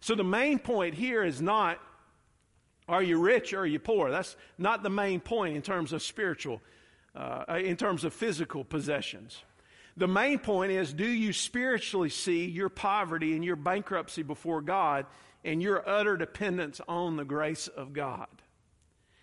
So 0.00 0.14
the 0.14 0.24
main 0.24 0.58
point 0.58 0.94
here 0.94 1.22
is 1.22 1.42
not 1.42 1.78
are 2.90 3.02
you 3.02 3.18
rich 3.18 3.52
or 3.52 3.60
are 3.60 3.66
you 3.66 3.78
poor? 3.78 4.10
That's 4.10 4.36
not 4.58 4.82
the 4.82 4.90
main 4.90 5.20
point 5.20 5.56
in 5.56 5.62
terms 5.62 5.92
of 5.92 6.02
spiritual, 6.02 6.60
uh, 7.14 7.44
in 7.62 7.76
terms 7.76 8.04
of 8.04 8.12
physical 8.12 8.64
possessions. 8.64 9.42
The 9.96 10.08
main 10.08 10.38
point 10.38 10.72
is 10.72 10.92
do 10.92 11.06
you 11.06 11.32
spiritually 11.32 12.10
see 12.10 12.46
your 12.46 12.68
poverty 12.68 13.34
and 13.34 13.44
your 13.44 13.56
bankruptcy 13.56 14.22
before 14.22 14.60
God 14.60 15.06
and 15.44 15.62
your 15.62 15.88
utter 15.88 16.16
dependence 16.16 16.80
on 16.88 17.16
the 17.16 17.24
grace 17.24 17.68
of 17.68 17.92
God? 17.92 18.28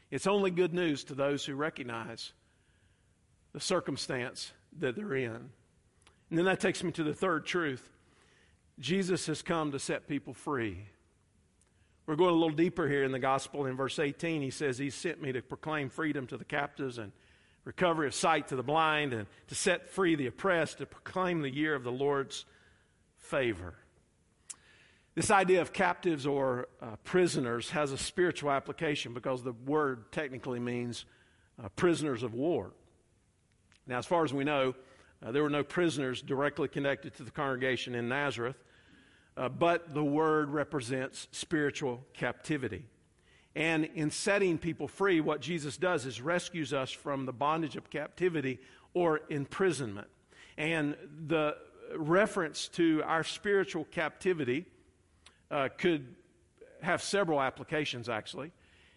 It's 0.09 0.27
only 0.27 0.49
good 0.49 0.73
news 0.73 1.03
to 1.05 1.15
those 1.15 1.45
who 1.45 1.55
recognize 1.55 2.31
the 3.51 3.59
circumstance 3.59 4.51
that 4.79 4.95
they're 4.95 5.15
in. 5.15 5.49
And 6.29 6.37
then 6.37 6.45
that 6.45 6.59
takes 6.59 6.83
me 6.83 6.91
to 6.93 7.03
the 7.03 7.13
third 7.13 7.45
truth 7.45 7.89
Jesus 8.79 9.25
has 9.25 9.41
come 9.41 9.71
to 9.71 9.79
set 9.79 10.07
people 10.07 10.33
free. 10.33 10.85
We're 12.07 12.15
going 12.15 12.29
a 12.29 12.37
little 12.37 12.55
deeper 12.55 12.87
here 12.87 13.03
in 13.03 13.11
the 13.11 13.19
gospel. 13.19 13.65
In 13.65 13.75
verse 13.75 13.99
18, 13.99 14.41
he 14.41 14.49
says, 14.49 14.77
He 14.77 14.89
sent 14.89 15.21
me 15.21 15.33
to 15.33 15.41
proclaim 15.41 15.89
freedom 15.89 16.25
to 16.27 16.37
the 16.37 16.45
captives 16.45 16.97
and 16.97 17.11
recovery 17.65 18.07
of 18.07 18.15
sight 18.15 18.47
to 18.47 18.55
the 18.55 18.63
blind 18.63 19.11
and 19.11 19.27
to 19.49 19.55
set 19.55 19.89
free 19.89 20.15
the 20.15 20.27
oppressed, 20.27 20.77
to 20.77 20.85
proclaim 20.85 21.41
the 21.41 21.53
year 21.53 21.75
of 21.75 21.83
the 21.83 21.91
Lord's 21.91 22.45
favor. 23.17 23.73
This 25.15 25.29
idea 25.29 25.59
of 25.59 25.73
captives 25.73 26.25
or 26.25 26.69
uh, 26.81 26.95
prisoners 27.03 27.71
has 27.71 27.91
a 27.91 27.97
spiritual 27.97 28.51
application 28.51 29.13
because 29.13 29.43
the 29.43 29.51
word 29.51 30.09
technically 30.13 30.61
means 30.61 31.03
uh, 31.61 31.67
prisoners 31.75 32.23
of 32.23 32.33
war. 32.33 32.71
Now, 33.85 33.97
as 33.97 34.05
far 34.05 34.23
as 34.23 34.33
we 34.33 34.45
know, 34.45 34.75
uh, 35.21 35.33
there 35.33 35.43
were 35.43 35.49
no 35.49 35.63
prisoners 35.63 36.21
directly 36.21 36.69
connected 36.69 37.15
to 37.15 37.23
the 37.23 37.31
congregation 37.31 37.95
in 37.95 38.07
Nazareth 38.07 38.55
uh, 39.37 39.47
but 39.47 39.93
the 39.93 40.03
word 40.03 40.49
represents 40.49 41.27
spiritual 41.31 42.03
captivity. 42.13 42.85
And 43.55 43.85
in 43.95 44.09
setting 44.09 44.57
people 44.57 44.87
free, 44.87 45.21
what 45.21 45.41
Jesus 45.41 45.77
does 45.77 46.05
is 46.05 46.19
rescues 46.21 46.73
us 46.73 46.91
from 46.91 47.25
the 47.25 47.33
bondage 47.33 47.75
of 47.75 47.89
captivity 47.89 48.59
or 48.93 49.21
imprisonment. 49.29 50.07
And 50.57 50.95
the 51.27 51.55
reference 51.95 52.67
to 52.69 53.03
our 53.05 53.23
spiritual 53.23 53.85
captivity 53.85 54.65
uh, 55.51 55.69
could 55.77 56.15
have 56.81 57.01
several 57.01 57.39
applications, 57.39 58.09
actually. 58.09 58.51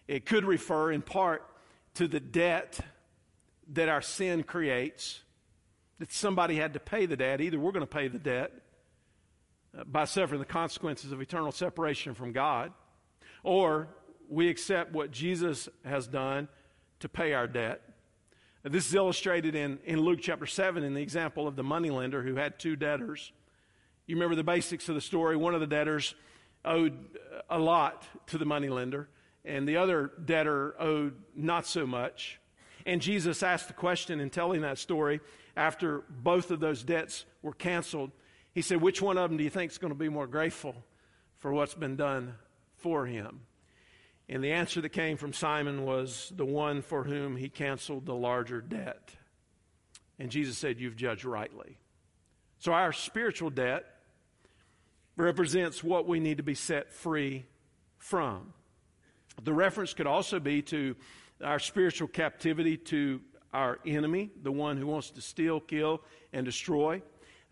It 0.08 0.26
could 0.26 0.44
refer 0.44 0.90
in 0.90 1.02
part 1.02 1.42
to 1.94 2.08
the 2.08 2.20
debt 2.20 2.80
that 3.72 3.88
our 3.88 4.02
sin 4.02 4.42
creates, 4.42 5.20
that 5.98 6.12
somebody 6.12 6.56
had 6.56 6.72
to 6.74 6.80
pay 6.80 7.06
the 7.06 7.16
debt. 7.16 7.40
Either 7.40 7.58
we're 7.58 7.72
going 7.72 7.86
to 7.86 7.86
pay 7.86 8.08
the 8.08 8.18
debt 8.18 8.52
by 9.86 10.04
suffering 10.04 10.40
the 10.40 10.46
consequences 10.46 11.12
of 11.12 11.20
eternal 11.20 11.52
separation 11.52 12.14
from 12.14 12.32
God, 12.32 12.72
or 13.42 13.88
we 14.28 14.48
accept 14.48 14.92
what 14.92 15.10
Jesus 15.10 15.68
has 15.84 16.06
done 16.06 16.48
to 17.00 17.08
pay 17.08 17.32
our 17.32 17.46
debt. 17.46 17.82
This 18.62 18.86
is 18.86 18.94
illustrated 18.94 19.54
in, 19.54 19.78
in 19.84 20.00
Luke 20.00 20.20
chapter 20.20 20.46
7 20.46 20.84
in 20.84 20.94
the 20.94 21.00
example 21.00 21.48
of 21.48 21.56
the 21.56 21.62
moneylender 21.62 22.22
who 22.22 22.36
had 22.36 22.58
two 22.58 22.76
debtors. 22.76 23.32
You 24.06 24.16
remember 24.16 24.36
the 24.36 24.44
basics 24.44 24.88
of 24.88 24.94
the 24.94 25.00
story. 25.00 25.36
One 25.36 25.54
of 25.54 25.60
the 25.60 25.66
debtors 25.66 26.14
owed 26.64 26.94
a 27.48 27.58
lot 27.58 28.06
to 28.26 28.38
the 28.38 28.44
moneylender, 28.44 29.08
and 29.44 29.66
the 29.66 29.78
other 29.78 30.12
debtor 30.24 30.74
owed 30.78 31.14
not 31.34 31.66
so 31.66 31.86
much. 31.86 32.38
And 32.84 33.00
Jesus 33.00 33.42
asked 33.42 33.68
the 33.68 33.74
question 33.74 34.20
in 34.20 34.30
telling 34.30 34.60
that 34.60 34.78
story 34.78 35.20
after 35.56 36.04
both 36.08 36.50
of 36.50 36.60
those 36.60 36.82
debts 36.82 37.24
were 37.42 37.52
canceled 37.52 38.10
he 38.52 38.62
said, 38.62 38.80
Which 38.80 39.00
one 39.00 39.18
of 39.18 39.30
them 39.30 39.36
do 39.36 39.44
you 39.44 39.50
think 39.50 39.70
is 39.72 39.78
going 39.78 39.92
to 39.92 39.98
be 39.98 40.08
more 40.08 40.26
grateful 40.26 40.74
for 41.38 41.52
what's 41.52 41.74
been 41.74 41.96
done 41.96 42.34
for 42.76 43.06
him? 43.06 43.40
And 44.28 44.44
the 44.44 44.52
answer 44.52 44.80
that 44.80 44.90
came 44.90 45.16
from 45.16 45.32
Simon 45.32 45.84
was 45.84 46.32
the 46.36 46.44
one 46.44 46.82
for 46.82 47.04
whom 47.04 47.36
he 47.36 47.48
canceled 47.48 48.06
the 48.06 48.14
larger 48.14 48.60
debt. 48.60 49.10
And 50.18 50.30
Jesus 50.30 50.56
said, 50.56 50.78
You've 50.78 50.96
judged 50.96 51.24
rightly. 51.24 51.78
So 52.58 52.72
our 52.72 52.92
spiritual 52.92 53.50
debt 53.50 53.86
represents 55.16 55.82
what 55.82 56.06
we 56.06 56.20
need 56.20 56.36
to 56.36 56.42
be 56.42 56.54
set 56.54 56.92
free 56.92 57.44
from. 57.98 58.52
The 59.42 59.52
reference 59.52 59.94
could 59.94 60.06
also 60.06 60.40
be 60.40 60.62
to 60.62 60.94
our 61.42 61.58
spiritual 61.58 62.08
captivity 62.08 62.76
to 62.76 63.20
our 63.52 63.78
enemy, 63.86 64.30
the 64.42 64.52
one 64.52 64.76
who 64.76 64.86
wants 64.86 65.10
to 65.10 65.20
steal, 65.20 65.60
kill, 65.60 66.02
and 66.32 66.44
destroy. 66.44 67.02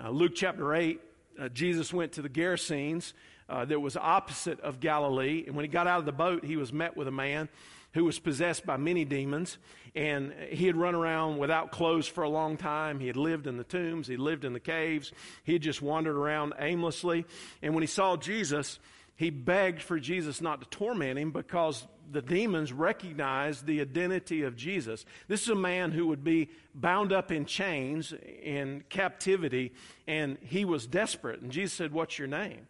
Uh, 0.03 0.11
Luke 0.11 0.33
chapter 0.37 0.77
8, 0.77 1.01
uh, 1.41 1.49
Jesus 1.49 1.93
went 1.93 2.13
to 2.13 2.23
the 2.23 2.29
Gerasenes 2.29 3.15
uh, 3.49 3.65
that 3.65 3.81
was 3.81 3.97
opposite 3.97 4.61
of 4.61 4.79
Galilee. 4.79 5.43
And 5.45 5.57
when 5.57 5.65
he 5.65 5.69
got 5.69 5.89
out 5.89 5.99
of 5.99 6.05
the 6.05 6.13
boat, 6.13 6.45
he 6.45 6.57
was 6.57 6.73
met 6.73 6.97
with 6.97 7.09
a 7.09 7.13
man 7.13 7.49
who 7.95 8.05
was 8.05 8.21
possessed 8.21 8.65
by 8.65 8.77
many 8.77 9.05
demons. 9.05 9.59
And 9.97 10.33
he 10.51 10.67
had 10.67 10.77
run 10.77 10.95
around 10.95 11.39
without 11.39 11.73
clothes 11.73 12.07
for 12.07 12.23
a 12.23 12.29
long 12.29 12.57
time. 12.57 13.01
He 13.01 13.09
had 13.09 13.17
lived 13.17 13.49
in 13.49 13.57
the 13.57 13.65
tombs, 13.65 14.07
he 14.07 14.17
lived 14.17 14.45
in 14.45 14.53
the 14.53 14.61
caves, 14.61 15.11
he 15.43 15.55
had 15.55 15.63
just 15.63 15.83
wandered 15.83 16.15
around 16.15 16.53
aimlessly. 16.61 17.27
And 17.61 17.75
when 17.75 17.83
he 17.83 17.89
saw 17.89 18.17
Jesus, 18.17 18.79
he 19.19 19.31
begged 19.31 19.83
for 19.83 19.99
Jesus 19.99 20.41
not 20.41 20.61
to 20.61 20.69
torment 20.69 21.19
him 21.19 21.33
because 21.33 21.89
the 22.09 22.23
demons 22.23 22.73
recognized 22.73 23.67
the 23.67 23.81
identity 23.81 24.45
of 24.45 24.55
Jesus. 24.55 25.05
This 25.27 25.43
is 25.43 25.49
a 25.49 25.57
man 25.57 25.91
who 25.91 26.07
would 26.07 26.23
be 26.23 26.51
bound 26.73 27.13
up 27.13 27.33
in 27.33 27.45
chains 27.45 28.15
in 28.43 28.85
captivity, 28.89 29.73
and 30.07 30.39
he 30.41 30.65
was 30.65 30.87
desperate. 30.87 31.41
And 31.41 31.51
Jesus 31.51 31.73
said, 31.73 31.93
What's 31.93 32.17
your 32.17 32.29
name? 32.29 32.69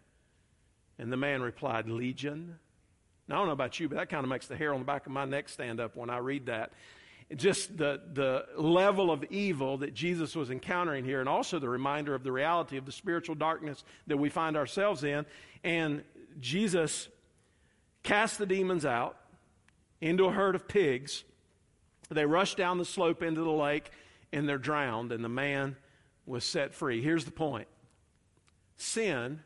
And 0.99 1.13
the 1.13 1.19
man 1.19 1.43
replied, 1.43 1.87
Legion. 1.87 2.59
Now, 3.29 3.35
I 3.35 3.39
don't 3.41 3.49
know 3.49 3.53
about 3.53 3.79
you, 3.79 3.91
but 3.91 3.97
that 3.97 4.09
kind 4.09 4.25
of 4.25 4.31
makes 4.31 4.47
the 4.47 4.57
hair 4.57 4.73
on 4.73 4.81
the 4.81 4.87
back 4.87 5.05
of 5.05 5.13
my 5.13 5.27
neck 5.27 5.51
stand 5.51 5.81
up 5.81 5.97
when 5.97 6.09
I 6.09 6.17
read 6.17 6.47
that. 6.47 6.73
Just 7.37 7.77
the, 7.77 8.01
the 8.15 8.47
level 8.57 9.11
of 9.11 9.23
evil 9.25 9.77
that 9.79 9.93
Jesus 9.93 10.35
was 10.35 10.51
encountering 10.51 11.05
here, 11.05 11.21
and 11.21 11.29
also 11.29 11.59
the 11.59 11.69
reminder 11.69 12.15
of 12.15 12.23
the 12.25 12.33
reality 12.33 12.79
of 12.79 12.87
the 12.87 12.93
spiritual 12.93 13.35
darkness 13.35 13.85
that 14.07 14.17
we 14.17 14.31
find 14.31 14.57
ourselves 14.57 15.05
in. 15.05 15.27
And 15.63 16.05
Jesus 16.41 17.09
cast 18.03 18.39
the 18.39 18.47
demons 18.47 18.85
out 18.85 19.17
into 20.01 20.25
a 20.27 20.33
herd 20.33 20.55
of 20.55 20.69
pigs. 20.69 21.25
They 22.11 22.25
rush 22.25 22.55
down 22.55 22.79
the 22.79 22.85
slope 22.85 23.23
into 23.23 23.43
the 23.43 23.51
lake 23.51 23.91
and 24.33 24.49
they're 24.49 24.59
drowned, 24.59 25.13
and 25.13 25.25
the 25.25 25.29
man 25.29 25.77
was 26.27 26.45
set 26.45 26.75
free. 26.75 27.03
Here's 27.03 27.25
the 27.25 27.31
point 27.31 27.69
sin 28.77 29.41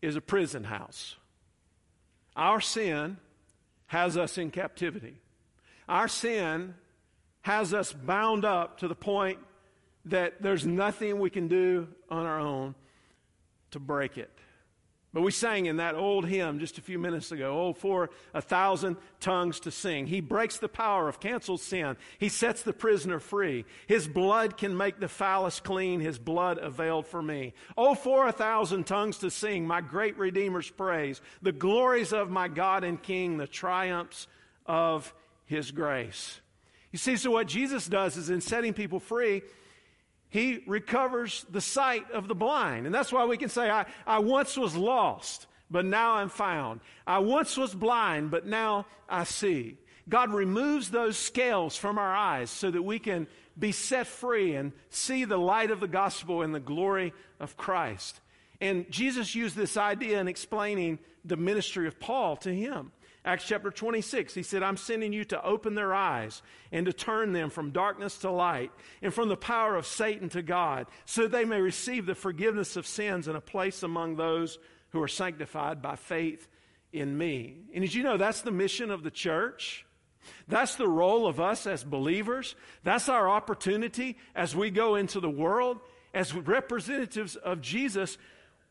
is 0.00 0.16
a 0.16 0.20
prison 0.20 0.64
house. 0.64 1.16
Our 2.36 2.60
sin 2.60 3.18
has 3.86 4.16
us 4.16 4.38
in 4.38 4.50
captivity. 4.50 5.16
Our 5.88 6.06
sin 6.06 6.74
has 7.42 7.74
us 7.74 7.92
bound 7.92 8.44
up 8.44 8.78
to 8.78 8.88
the 8.88 8.94
point 8.94 9.38
that 10.04 10.40
there's 10.40 10.64
nothing 10.64 11.18
we 11.18 11.30
can 11.30 11.48
do 11.48 11.88
on 12.10 12.26
our 12.26 12.38
own 12.38 12.74
to 13.72 13.80
break 13.80 14.16
it. 14.16 14.37
But 15.14 15.22
we 15.22 15.30
sang 15.30 15.66
in 15.66 15.78
that 15.78 15.94
old 15.94 16.26
hymn 16.26 16.58
just 16.58 16.76
a 16.76 16.82
few 16.82 16.98
minutes 16.98 17.32
ago, 17.32 17.58
oh, 17.58 17.72
for 17.72 18.10
a 18.34 18.42
thousand 18.42 18.98
tongues 19.20 19.58
to 19.60 19.70
sing. 19.70 20.06
He 20.06 20.20
breaks 20.20 20.58
the 20.58 20.68
power 20.68 21.08
of 21.08 21.18
canceled 21.18 21.60
sin. 21.60 21.96
He 22.18 22.28
sets 22.28 22.62
the 22.62 22.74
prisoner 22.74 23.18
free. 23.18 23.64
His 23.86 24.06
blood 24.06 24.58
can 24.58 24.76
make 24.76 25.00
the 25.00 25.08
foulest 25.08 25.64
clean. 25.64 26.00
His 26.00 26.18
blood 26.18 26.58
availed 26.58 27.06
for 27.06 27.22
me. 27.22 27.54
Oh, 27.76 27.94
for 27.94 28.28
a 28.28 28.32
thousand 28.32 28.84
tongues 28.84 29.18
to 29.18 29.30
sing 29.30 29.66
my 29.66 29.80
great 29.80 30.18
Redeemer's 30.18 30.68
praise, 30.68 31.22
the 31.40 31.52
glories 31.52 32.12
of 32.12 32.30
my 32.30 32.48
God 32.48 32.84
and 32.84 33.02
King, 33.02 33.38
the 33.38 33.46
triumphs 33.46 34.26
of 34.66 35.14
his 35.46 35.70
grace. 35.70 36.38
You 36.92 36.98
see, 36.98 37.16
so 37.16 37.30
what 37.30 37.48
Jesus 37.48 37.86
does 37.86 38.16
is 38.18 38.28
in 38.28 38.42
setting 38.42 38.74
people 38.74 39.00
free, 39.00 39.42
he 40.30 40.62
recovers 40.66 41.46
the 41.50 41.60
sight 41.60 42.10
of 42.10 42.28
the 42.28 42.34
blind. 42.34 42.86
And 42.86 42.94
that's 42.94 43.12
why 43.12 43.24
we 43.24 43.36
can 43.36 43.48
say, 43.48 43.70
I, 43.70 43.86
I 44.06 44.18
once 44.18 44.56
was 44.56 44.76
lost, 44.76 45.46
but 45.70 45.84
now 45.84 46.14
I'm 46.14 46.28
found. 46.28 46.80
I 47.06 47.18
once 47.18 47.56
was 47.56 47.74
blind, 47.74 48.30
but 48.30 48.46
now 48.46 48.86
I 49.08 49.24
see. 49.24 49.78
God 50.08 50.32
removes 50.32 50.90
those 50.90 51.16
scales 51.16 51.76
from 51.76 51.98
our 51.98 52.14
eyes 52.14 52.50
so 52.50 52.70
that 52.70 52.82
we 52.82 52.98
can 52.98 53.26
be 53.58 53.72
set 53.72 54.06
free 54.06 54.54
and 54.54 54.72
see 54.90 55.24
the 55.24 55.36
light 55.36 55.70
of 55.70 55.80
the 55.80 55.88
gospel 55.88 56.42
and 56.42 56.54
the 56.54 56.60
glory 56.60 57.12
of 57.40 57.56
Christ. 57.56 58.20
And 58.60 58.90
Jesus 58.90 59.34
used 59.34 59.56
this 59.56 59.76
idea 59.76 60.20
in 60.20 60.28
explaining 60.28 60.98
the 61.24 61.36
ministry 61.36 61.86
of 61.86 62.00
Paul 62.00 62.36
to 62.38 62.54
him. 62.54 62.92
Acts 63.28 63.44
chapter 63.44 63.70
26, 63.70 64.32
he 64.32 64.42
said, 64.42 64.62
I'm 64.62 64.78
sending 64.78 65.12
you 65.12 65.22
to 65.26 65.44
open 65.44 65.74
their 65.74 65.92
eyes 65.92 66.40
and 66.72 66.86
to 66.86 66.94
turn 66.94 67.34
them 67.34 67.50
from 67.50 67.72
darkness 67.72 68.16
to 68.20 68.30
light 68.30 68.72
and 69.02 69.12
from 69.12 69.28
the 69.28 69.36
power 69.36 69.76
of 69.76 69.86
Satan 69.86 70.30
to 70.30 70.40
God, 70.40 70.86
so 71.04 71.28
they 71.28 71.44
may 71.44 71.60
receive 71.60 72.06
the 72.06 72.14
forgiveness 72.14 72.74
of 72.74 72.86
sins 72.86 73.28
and 73.28 73.36
a 73.36 73.42
place 73.42 73.82
among 73.82 74.16
those 74.16 74.58
who 74.92 75.02
are 75.02 75.08
sanctified 75.08 75.82
by 75.82 75.94
faith 75.94 76.48
in 76.90 77.18
me. 77.18 77.58
And 77.74 77.84
as 77.84 77.94
you 77.94 78.02
know, 78.02 78.16
that's 78.16 78.40
the 78.40 78.50
mission 78.50 78.90
of 78.90 79.02
the 79.02 79.10
church. 79.10 79.84
That's 80.48 80.76
the 80.76 80.88
role 80.88 81.26
of 81.26 81.38
us 81.38 81.66
as 81.66 81.84
believers. 81.84 82.56
That's 82.82 83.10
our 83.10 83.28
opportunity 83.28 84.16
as 84.34 84.56
we 84.56 84.70
go 84.70 84.94
into 84.94 85.20
the 85.20 85.28
world 85.28 85.80
as 86.14 86.34
representatives 86.34 87.36
of 87.36 87.60
Jesus 87.60 88.16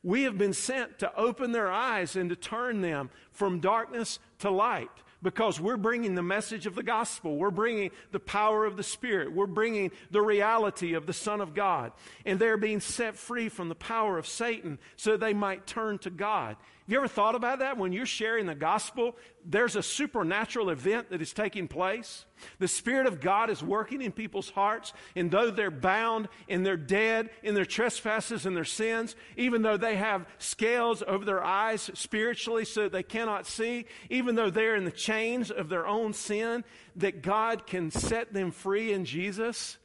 we 0.03 0.23
have 0.23 0.37
been 0.37 0.53
sent 0.53 0.99
to 0.99 1.15
open 1.15 1.51
their 1.51 1.71
eyes 1.71 2.15
and 2.15 2.29
to 2.29 2.35
turn 2.35 2.81
them 2.81 3.09
from 3.31 3.59
darkness 3.59 4.19
to 4.39 4.49
light 4.49 4.89
because 5.23 5.59
we're 5.59 5.77
bringing 5.77 6.15
the 6.15 6.21
message 6.21 6.65
of 6.65 6.75
the 6.75 6.83
gospel. 6.83 7.37
We're 7.37 7.49
bringing 7.49 7.91
the 8.11 8.19
power 8.19 8.65
of 8.65 8.77
the 8.77 8.83
Spirit. 8.83 9.33
We're 9.33 9.47
bringing 9.47 9.91
the 10.11 10.21
reality 10.21 10.93
of 10.93 11.05
the 11.05 11.13
Son 11.13 11.41
of 11.41 11.53
God. 11.53 11.91
And 12.25 12.39
they're 12.39 12.57
being 12.57 12.79
set 12.79 13.15
free 13.15 13.49
from 13.49 13.69
the 13.69 13.75
power 13.75 14.17
of 14.17 14.27
Satan 14.27 14.79
so 14.95 15.17
they 15.17 15.33
might 15.33 15.65
turn 15.65 15.97
to 15.99 16.09
God. 16.09 16.57
Have 16.87 16.93
you 16.93 16.99
ever 16.99 17.09
thought 17.09 17.35
about 17.35 17.59
that? 17.59 17.77
When 17.77 17.91
you're 17.91 18.05
sharing 18.05 18.45
the 18.45 18.55
gospel, 18.55 19.17
there's 19.43 19.75
a 19.75 19.83
supernatural 19.83 20.69
event 20.69 21.09
that 21.09 21.21
is 21.21 21.33
taking 21.33 21.67
place. 21.67 22.23
The 22.59 22.69
Spirit 22.69 23.07
of 23.07 23.19
God 23.19 23.49
is 23.49 23.61
working 23.61 24.01
in 24.01 24.13
people's 24.13 24.49
hearts, 24.51 24.93
and 25.13 25.29
though 25.29 25.51
they're 25.51 25.69
bound 25.69 26.29
and 26.47 26.65
they're 26.65 26.77
dead 26.77 27.29
in 27.43 27.55
their 27.55 27.65
trespasses 27.65 28.45
and 28.45 28.55
their 28.55 28.63
sins, 28.63 29.17
even 29.35 29.63
though 29.63 29.75
they 29.75 29.97
have 29.97 30.27
scales 30.37 31.03
over 31.05 31.25
their 31.25 31.43
eyes 31.43 31.91
spiritually 31.93 32.63
so 32.63 32.83
that 32.83 32.93
they 32.93 33.03
cannot 33.03 33.45
see, 33.45 33.85
even 34.09 34.35
though 34.35 34.49
they're 34.49 34.77
in 34.77 34.85
the 34.85 34.91
chains 34.91 35.51
of 35.51 35.67
their 35.67 35.85
own 35.85 36.13
sin, 36.13 36.63
that 36.95 37.21
God 37.21 37.67
can 37.67 37.91
set 37.91 38.31
them 38.31 38.49
free 38.49 38.93
in 38.93 39.03
Jesus. 39.03 39.77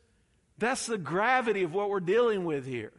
That's 0.56 0.86
the 0.86 0.98
gravity 0.98 1.64
of 1.64 1.74
what 1.74 1.90
we're 1.90 1.98
dealing 1.98 2.44
with 2.44 2.64
here. 2.64 2.92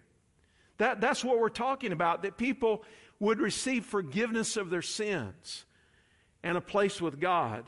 That, 0.78 1.00
that's 1.00 1.24
what 1.24 1.40
we're 1.40 1.48
talking 1.48 1.94
about, 1.94 2.24
that 2.24 2.36
people 2.36 2.84
would 3.24 3.40
receive 3.40 3.86
forgiveness 3.86 4.58
of 4.58 4.70
their 4.70 4.82
sins 4.82 5.64
and 6.44 6.58
a 6.58 6.62
place 6.62 7.02
with 7.02 7.22
God. 7.22 7.64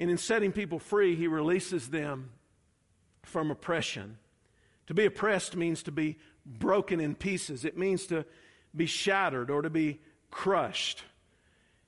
And 0.00 0.10
in 0.10 0.18
setting 0.18 0.50
people 0.50 0.80
free, 0.80 1.14
he 1.14 1.28
releases 1.28 1.88
them 1.88 2.30
from 3.22 3.52
oppression. 3.52 4.18
To 4.88 4.94
be 4.94 5.04
oppressed 5.04 5.54
means 5.54 5.84
to 5.84 5.92
be 5.92 6.18
broken 6.44 6.98
in 6.98 7.14
pieces, 7.14 7.64
it 7.64 7.78
means 7.78 8.06
to 8.06 8.24
be 8.74 8.86
shattered 8.86 9.48
or 9.48 9.62
to 9.62 9.70
be 9.70 10.00
crushed. 10.30 11.04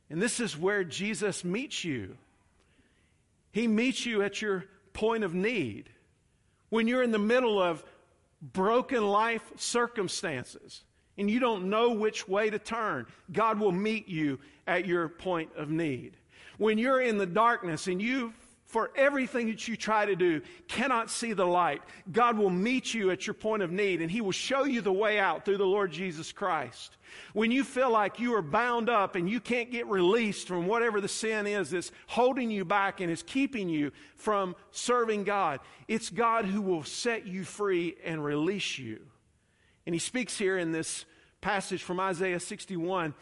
And 0.09 0.22
this 0.22 0.38
is 0.38 0.56
where 0.56 0.85
Jesus 0.85 1.44
meets 1.44 1.85
you. 1.85 2.16
He 3.50 3.66
meets 3.66 4.06
you 4.06 4.22
at 4.22 4.40
your 4.40 4.64
point 4.92 5.24
of 5.24 5.35
need. 5.35 5.90
When 6.68 6.87
you're 6.87 7.02
in 7.02 7.11
the 7.11 7.18
middle 7.18 7.61
of 7.61 7.83
broken 8.40 9.09
life 9.09 9.42
circumstances, 9.56 10.85
and 11.20 11.30
you 11.30 11.38
don't 11.38 11.68
know 11.68 11.90
which 11.90 12.26
way 12.26 12.48
to 12.48 12.59
turn, 12.59 13.06
God 13.30 13.61
will 13.61 13.72
meet 13.72 14.09
you 14.09 14.38
at 14.66 14.87
your 14.87 15.06
point 15.06 15.50
of 15.54 15.68
need. 15.68 16.16
When 16.56 16.78
you're 16.78 17.02
in 17.02 17.18
the 17.18 17.26
darkness 17.26 17.88
and 17.88 18.00
you, 18.00 18.33
for 18.64 18.90
everything 18.96 19.48
that 19.48 19.68
you 19.68 19.76
try 19.76 20.06
to 20.06 20.16
do, 20.16 20.40
cannot 20.66 21.11
see 21.11 21.35
the 21.35 21.44
light, 21.44 21.83
God 22.11 22.38
will 22.38 22.48
meet 22.48 22.94
you 22.94 23.11
at 23.11 23.26
your 23.26 23.35
point 23.35 23.62
of 23.62 23.70
need 23.70 24.00
and 24.00 24.11
He 24.11 24.22
will 24.22 24.33
show 24.33 24.64
you 24.64 24.80
the 24.80 24.92
way 24.92 25.18
out 25.18 25.44
through 25.44 25.59
the 25.59 25.66
Lord 25.66 25.92
Jesus 25.92 26.33
Christ. 26.33 26.96
When 27.35 27.50
you 27.50 27.64
feel 27.64 27.90
like 27.90 28.18
you 28.18 28.35
are 28.35 28.42
bound 28.42 28.88
up 28.88 29.14
and 29.14 29.28
you 29.28 29.40
can't 29.40 29.70
get 29.70 29.88
released 29.88 30.48
from 30.48 30.66
whatever 30.66 31.02
the 31.02 31.09
sin 31.09 31.46
is 31.46 31.70
that's 31.70 31.92
holding 32.06 32.50
you 32.50 32.64
back 32.64 33.00
and 33.00 33.11
is 33.11 33.22
keeping 33.22 33.68
you 33.68 33.92
from 34.14 34.56
serving 34.70 35.24
God, 35.24 35.61
it's 35.87 36.09
God 36.09 36.46
who 36.46 36.62
will 36.62 36.85
set 36.85 37.26
you 37.26 37.44
free 37.44 37.96
and 38.04 38.24
release 38.24 38.78
you. 38.78 39.00
And 39.85 39.94
he 39.94 39.98
speaks 39.98 40.38
here 40.38 40.56
in 40.56 40.70
this 40.70 41.04
passage 41.40 41.83
from 41.83 42.00
Isaiah 42.00 42.40
61 42.40 43.14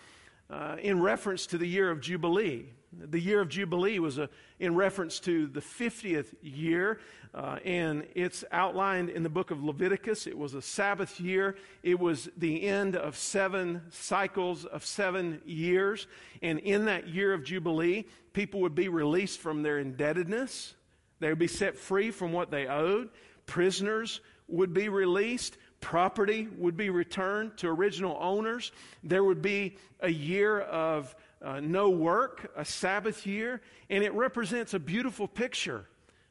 uh, 0.51 0.77
in 0.81 1.01
reference 1.01 1.47
to 1.47 1.59
the 1.59 1.67
year 1.67 1.91
of 1.91 2.01
Jubilee. 2.01 2.67
The 2.93 3.21
year 3.21 3.41
of 3.41 3.49
Jubilee 3.51 3.99
was 3.99 4.17
a, 4.17 4.31
in 4.59 4.75
reference 4.75 5.21
to 5.21 5.47
the 5.47 5.61
50th 5.61 6.35
year, 6.41 7.01
uh, 7.35 7.59
and 7.65 8.07
it's 8.15 8.45
outlined 8.51 9.11
in 9.11 9.23
the 9.23 9.29
book 9.29 9.51
of 9.51 9.63
Leviticus. 9.63 10.27
It 10.27 10.37
was 10.37 10.55
a 10.55 10.63
Sabbath 10.63 11.21
year. 11.21 11.57
It 11.83 12.01
was 12.01 12.31
the 12.39 12.67
end 12.67 12.97
of 12.97 13.17
seven 13.17 13.83
cycles 13.91 14.65
of 14.65 14.87
seven 14.87 15.43
years. 15.45 16.07
And 16.41 16.59
in 16.61 16.87
that 16.87 17.09
year 17.09 17.35
of 17.35 17.45
Jubilee, 17.45 18.07
people 18.33 18.61
would 18.61 18.75
be 18.75 18.89
released 18.89 19.41
from 19.41 19.63
their 19.63 19.79
indebtedness, 19.79 20.75
they 21.21 21.29
would 21.29 21.39
be 21.39 21.49
set 21.49 21.77
free 21.77 22.11
from 22.11 22.33
what 22.33 22.51
they 22.51 22.67
owed, 22.69 23.11
prisoners 23.45 24.21
would 24.47 24.73
be 24.73 24.89
released 24.89 25.59
property 25.81 26.49
would 26.59 26.77
be 26.77 26.91
returned 26.91 27.57
to 27.59 27.69
original 27.69 28.17
owners. 28.21 28.73
There 29.03 29.25
would 29.25 29.43
be 29.43 29.77
a 30.01 30.09
year 30.09 30.61
of 30.61 31.15
uh, 31.43 31.61
no 31.61 31.91
work, 31.91 32.51
a 32.57 32.65
Sabbath 32.65 33.27
year, 33.27 33.61
and 33.89 34.03
it 34.03 34.13
represents 34.13 34.75
a 34.75 34.79
beautiful 34.79 35.29
picture 35.29 35.87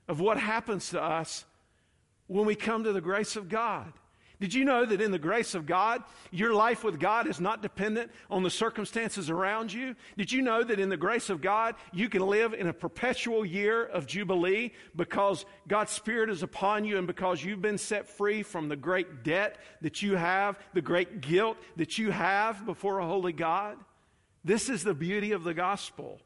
of 0.07 0.19
what 0.19 0.37
happens 0.37 0.89
to 0.89 1.01
us 1.01 1.45
when 2.27 2.45
we 2.45 2.55
come 2.55 2.83
to 2.83 2.93
the 2.93 3.01
grace 3.01 3.35
of 3.35 3.49
God. 3.49 3.91
Did 4.39 4.53
you 4.53 4.65
know 4.65 4.85
that 4.85 5.01
in 5.01 5.11
the 5.11 5.17
grace 5.17 5.55
of 5.55 5.65
God, 5.65 6.03
your 6.29 6.53
life 6.53 6.83
with 6.83 6.99
God 6.99 7.25
is 7.25 7.39
not 7.39 7.63
dependent 7.63 8.11
on 8.29 8.43
the 8.43 8.51
circumstances 8.51 9.31
around 9.31 9.73
you? 9.73 9.95
Did 10.15 10.31
you 10.31 10.43
know 10.43 10.63
that 10.63 10.79
in 10.79 10.89
the 10.89 10.97
grace 10.97 11.31
of 11.31 11.41
God, 11.41 11.73
you 11.91 12.07
can 12.07 12.21
live 12.21 12.53
in 12.53 12.67
a 12.67 12.73
perpetual 12.73 13.43
year 13.43 13.83
of 13.83 14.05
Jubilee 14.05 14.73
because 14.95 15.43
God's 15.67 15.91
Spirit 15.91 16.29
is 16.29 16.43
upon 16.43 16.85
you 16.85 16.99
and 16.99 17.07
because 17.07 17.43
you've 17.43 17.63
been 17.63 17.79
set 17.79 18.07
free 18.07 18.43
from 18.43 18.69
the 18.69 18.75
great 18.75 19.23
debt 19.23 19.57
that 19.81 20.03
you 20.03 20.15
have, 20.15 20.59
the 20.75 20.81
great 20.81 21.19
guilt 21.21 21.57
that 21.77 21.97
you 21.97 22.11
have 22.11 22.63
before 22.63 22.99
a 22.99 23.07
holy 23.07 23.33
God? 23.33 23.77
This 24.43 24.69
is 24.69 24.83
the 24.83 24.93
beauty 24.93 25.31
of 25.31 25.43
the 25.43 25.55
gospel. 25.55 26.21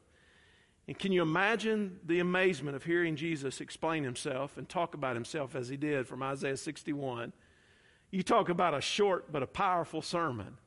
And 0.86 0.98
can 0.98 1.12
you 1.12 1.22
imagine 1.22 1.98
the 2.04 2.18
amazement 2.18 2.76
of 2.76 2.84
hearing 2.84 3.16
Jesus 3.16 3.62
explain 3.62 4.04
himself 4.04 4.58
and 4.58 4.68
talk 4.68 4.92
about 4.92 5.16
himself 5.16 5.54
as 5.54 5.68
he 5.68 5.78
did 5.78 6.06
from 6.06 6.22
Isaiah 6.22 6.58
61? 6.58 7.32
You 8.12 8.22
talk 8.22 8.50
about 8.50 8.74
a 8.74 8.80
short 8.80 9.32
but 9.32 9.42
a 9.42 9.46
powerful 9.46 10.02
sermon. 10.02 10.58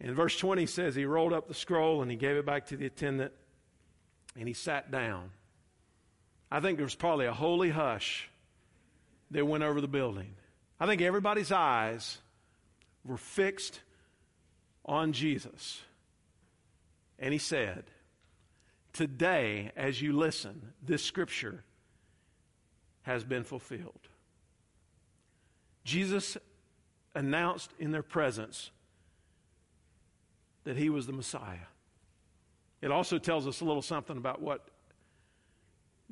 And 0.00 0.16
verse 0.16 0.36
20 0.36 0.66
says 0.66 0.94
he 0.94 1.04
rolled 1.04 1.32
up 1.32 1.46
the 1.46 1.54
scroll 1.54 2.02
and 2.02 2.10
he 2.10 2.16
gave 2.16 2.36
it 2.36 2.46
back 2.46 2.66
to 2.66 2.76
the 2.76 2.86
attendant 2.86 3.32
and 4.36 4.48
he 4.48 4.54
sat 4.54 4.90
down. 4.90 5.30
I 6.50 6.60
think 6.60 6.78
there 6.78 6.86
was 6.86 6.94
probably 6.94 7.26
a 7.26 7.32
holy 7.32 7.70
hush 7.70 8.30
that 9.30 9.46
went 9.46 9.62
over 9.62 9.80
the 9.80 9.88
building. 9.88 10.34
I 10.80 10.86
think 10.86 11.02
everybody's 11.02 11.52
eyes 11.52 12.18
were 13.04 13.18
fixed 13.18 13.80
on 14.86 15.12
Jesus. 15.12 15.82
And 17.18 17.32
he 17.32 17.38
said, 17.38 17.84
Today, 18.94 19.70
as 19.76 20.00
you 20.00 20.14
listen, 20.14 20.72
this 20.82 21.04
scripture 21.04 21.62
has 23.02 23.22
been 23.22 23.44
fulfilled. 23.44 24.07
Jesus 25.88 26.36
announced 27.14 27.70
in 27.78 27.92
their 27.92 28.02
presence 28.02 28.70
that 30.64 30.76
he 30.76 30.90
was 30.90 31.06
the 31.06 31.14
Messiah. 31.14 31.70
It 32.82 32.90
also 32.90 33.16
tells 33.16 33.46
us 33.46 33.62
a 33.62 33.64
little 33.64 33.80
something 33.80 34.18
about 34.18 34.42
what 34.42 34.68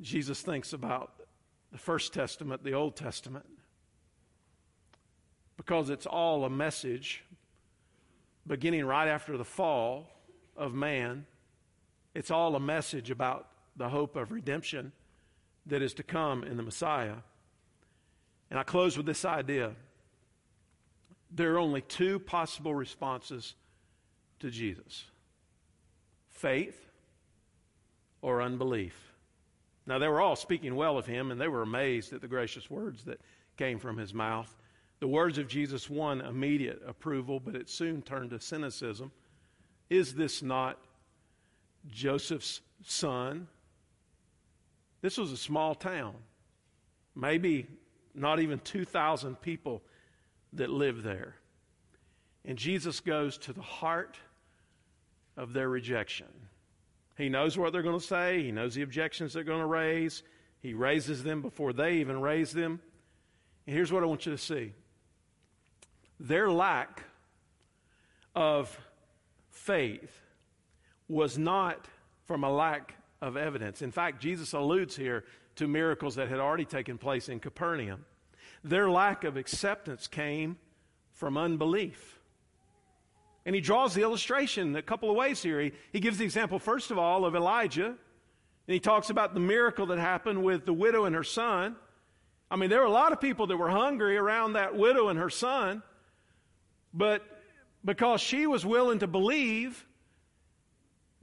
Jesus 0.01 0.41
thinks 0.41 0.73
about 0.73 1.13
the 1.71 1.77
First 1.77 2.11
Testament, 2.11 2.63
the 2.63 2.73
Old 2.73 2.95
Testament, 2.95 3.45
because 5.57 5.91
it's 5.91 6.07
all 6.07 6.45
a 6.45 6.49
message 6.49 7.23
beginning 8.47 8.83
right 8.83 9.07
after 9.07 9.37
the 9.37 9.45
fall 9.45 10.09
of 10.55 10.73
man. 10.73 11.27
It's 12.15 12.31
all 12.31 12.55
a 12.55 12.59
message 12.59 13.11
about 13.11 13.47
the 13.75 13.89
hope 13.89 14.15
of 14.15 14.31
redemption 14.31 14.91
that 15.67 15.83
is 15.83 15.93
to 15.93 16.03
come 16.03 16.43
in 16.43 16.57
the 16.57 16.63
Messiah. 16.63 17.17
And 18.49 18.59
I 18.59 18.63
close 18.63 18.97
with 18.97 19.05
this 19.05 19.25
idea 19.25 19.73
there 21.31 21.53
are 21.53 21.59
only 21.59 21.81
two 21.81 22.19
possible 22.19 22.73
responses 22.73 23.55
to 24.39 24.49
Jesus 24.49 25.05
faith 26.29 26.89
or 28.21 28.41
unbelief. 28.41 28.95
Now, 29.87 29.97
they 29.99 30.07
were 30.07 30.21
all 30.21 30.35
speaking 30.35 30.75
well 30.75 30.97
of 30.97 31.05
him, 31.05 31.31
and 31.31 31.39
they 31.39 31.47
were 31.47 31.61
amazed 31.61 32.13
at 32.13 32.21
the 32.21 32.27
gracious 32.27 32.69
words 32.69 33.03
that 33.05 33.19
came 33.57 33.79
from 33.79 33.97
his 33.97 34.13
mouth. 34.13 34.53
The 34.99 35.07
words 35.07 35.37
of 35.37 35.47
Jesus 35.47 35.89
won 35.89 36.21
immediate 36.21 36.81
approval, 36.85 37.39
but 37.39 37.55
it 37.55 37.69
soon 37.69 38.01
turned 38.01 38.31
to 38.31 38.39
cynicism. 38.39 39.11
Is 39.89 40.13
this 40.13 40.43
not 40.43 40.77
Joseph's 41.87 42.61
son? 42.83 43.47
This 45.01 45.17
was 45.17 45.31
a 45.31 45.37
small 45.37 45.73
town, 45.73 46.15
maybe 47.15 47.65
not 48.17 48.39
even 48.39 48.59
2,000 48.59 49.39
people 49.41 49.81
that 50.53 50.69
live 50.69 51.03
there. 51.03 51.35
And 52.45 52.57
Jesus 52.57 52.99
goes 52.99 53.37
to 53.39 53.53
the 53.53 53.61
heart 53.61 54.17
of 55.35 55.53
their 55.53 55.69
rejection. 55.69 56.27
He 57.17 57.29
knows 57.29 57.57
what 57.57 57.73
they're 57.73 57.81
going 57.81 57.99
to 57.99 58.05
say, 58.05 58.43
he 58.43 58.51
knows 58.51 58.75
the 58.75 58.81
objections 58.81 59.33
they're 59.33 59.43
going 59.43 59.59
to 59.61 59.65
raise. 59.65 60.23
He 60.59 60.73
raises 60.73 61.23
them 61.23 61.41
before 61.41 61.71
they 61.71 61.97
even 61.97 62.19
raise 62.19 62.51
them. 62.51 62.79
And 63.65 63.75
here's 63.75 63.91
what 63.91 64.01
I 64.03 64.07
want 64.07 64.25
you 64.25 64.31
to 64.31 64.37
see 64.37 64.73
their 66.19 66.49
lack 66.49 67.03
of 68.33 68.75
faith 69.51 70.21
was 71.07 71.37
not 71.37 71.87
from 72.25 72.43
a 72.43 72.51
lack 72.51 72.95
of 73.21 73.37
evidence. 73.37 73.81
In 73.81 73.91
fact, 73.91 74.21
Jesus 74.21 74.53
alludes 74.53 74.95
here 74.95 75.23
to 75.57 75.67
miracles 75.67 76.15
that 76.15 76.29
had 76.29 76.39
already 76.39 76.65
taken 76.65 76.97
place 76.97 77.29
in 77.29 77.39
Capernaum. 77.39 78.05
Their 78.63 78.89
lack 78.89 79.23
of 79.23 79.37
acceptance 79.37 80.07
came 80.07 80.57
from 81.13 81.37
unbelief. 81.37 82.19
And 83.45 83.55
he 83.55 83.61
draws 83.61 83.93
the 83.93 84.01
illustration 84.01 84.75
a 84.75 84.81
couple 84.81 85.09
of 85.09 85.15
ways 85.15 85.41
here. 85.41 85.61
He, 85.61 85.71
he 85.93 85.99
gives 85.99 86.17
the 86.17 86.25
example, 86.25 86.59
first 86.59 86.91
of 86.91 86.97
all, 86.97 87.25
of 87.25 87.35
Elijah. 87.35 87.85
And 87.87 88.73
he 88.73 88.79
talks 88.79 89.09
about 89.09 89.33
the 89.33 89.39
miracle 89.39 89.85
that 89.87 89.99
happened 89.99 90.43
with 90.43 90.65
the 90.65 90.73
widow 90.73 91.05
and 91.05 91.15
her 91.15 91.23
son. 91.23 91.75
I 92.51 92.55
mean, 92.55 92.69
there 92.69 92.81
were 92.81 92.85
a 92.85 92.91
lot 92.91 93.13
of 93.13 93.21
people 93.21 93.47
that 93.47 93.57
were 93.57 93.69
hungry 93.69 94.17
around 94.17 94.53
that 94.53 94.75
widow 94.75 95.07
and 95.09 95.17
her 95.17 95.29
son. 95.29 95.81
But 96.93 97.23
because 97.85 98.19
she 98.21 98.47
was 98.47 98.65
willing 98.65 98.99
to 98.99 99.07
believe, 99.07 99.85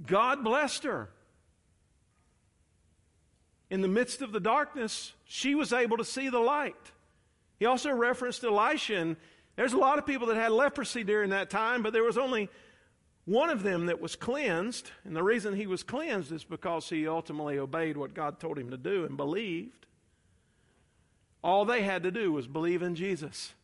God 0.04 0.42
blessed 0.42 0.84
her. 0.84 1.10
In 3.74 3.80
the 3.80 3.88
midst 3.88 4.22
of 4.22 4.30
the 4.30 4.38
darkness, 4.38 5.14
she 5.24 5.56
was 5.56 5.72
able 5.72 5.96
to 5.96 6.04
see 6.04 6.28
the 6.28 6.38
light. 6.38 6.76
He 7.58 7.66
also 7.66 7.90
referenced 7.90 8.44
Elisha, 8.44 8.94
and 8.94 9.16
there's 9.56 9.72
a 9.72 9.78
lot 9.78 9.98
of 9.98 10.06
people 10.06 10.28
that 10.28 10.36
had 10.36 10.52
leprosy 10.52 11.02
during 11.02 11.30
that 11.30 11.50
time, 11.50 11.82
but 11.82 11.92
there 11.92 12.04
was 12.04 12.16
only 12.16 12.48
one 13.24 13.50
of 13.50 13.64
them 13.64 13.86
that 13.86 14.00
was 14.00 14.14
cleansed. 14.14 14.92
And 15.02 15.16
the 15.16 15.24
reason 15.24 15.56
he 15.56 15.66
was 15.66 15.82
cleansed 15.82 16.30
is 16.30 16.44
because 16.44 16.88
he 16.88 17.08
ultimately 17.08 17.58
obeyed 17.58 17.96
what 17.96 18.14
God 18.14 18.38
told 18.38 18.60
him 18.60 18.70
to 18.70 18.76
do 18.76 19.06
and 19.06 19.16
believed. 19.16 19.86
All 21.42 21.64
they 21.64 21.82
had 21.82 22.04
to 22.04 22.12
do 22.12 22.30
was 22.30 22.46
believe 22.46 22.80
in 22.80 22.94
Jesus. 22.94 23.54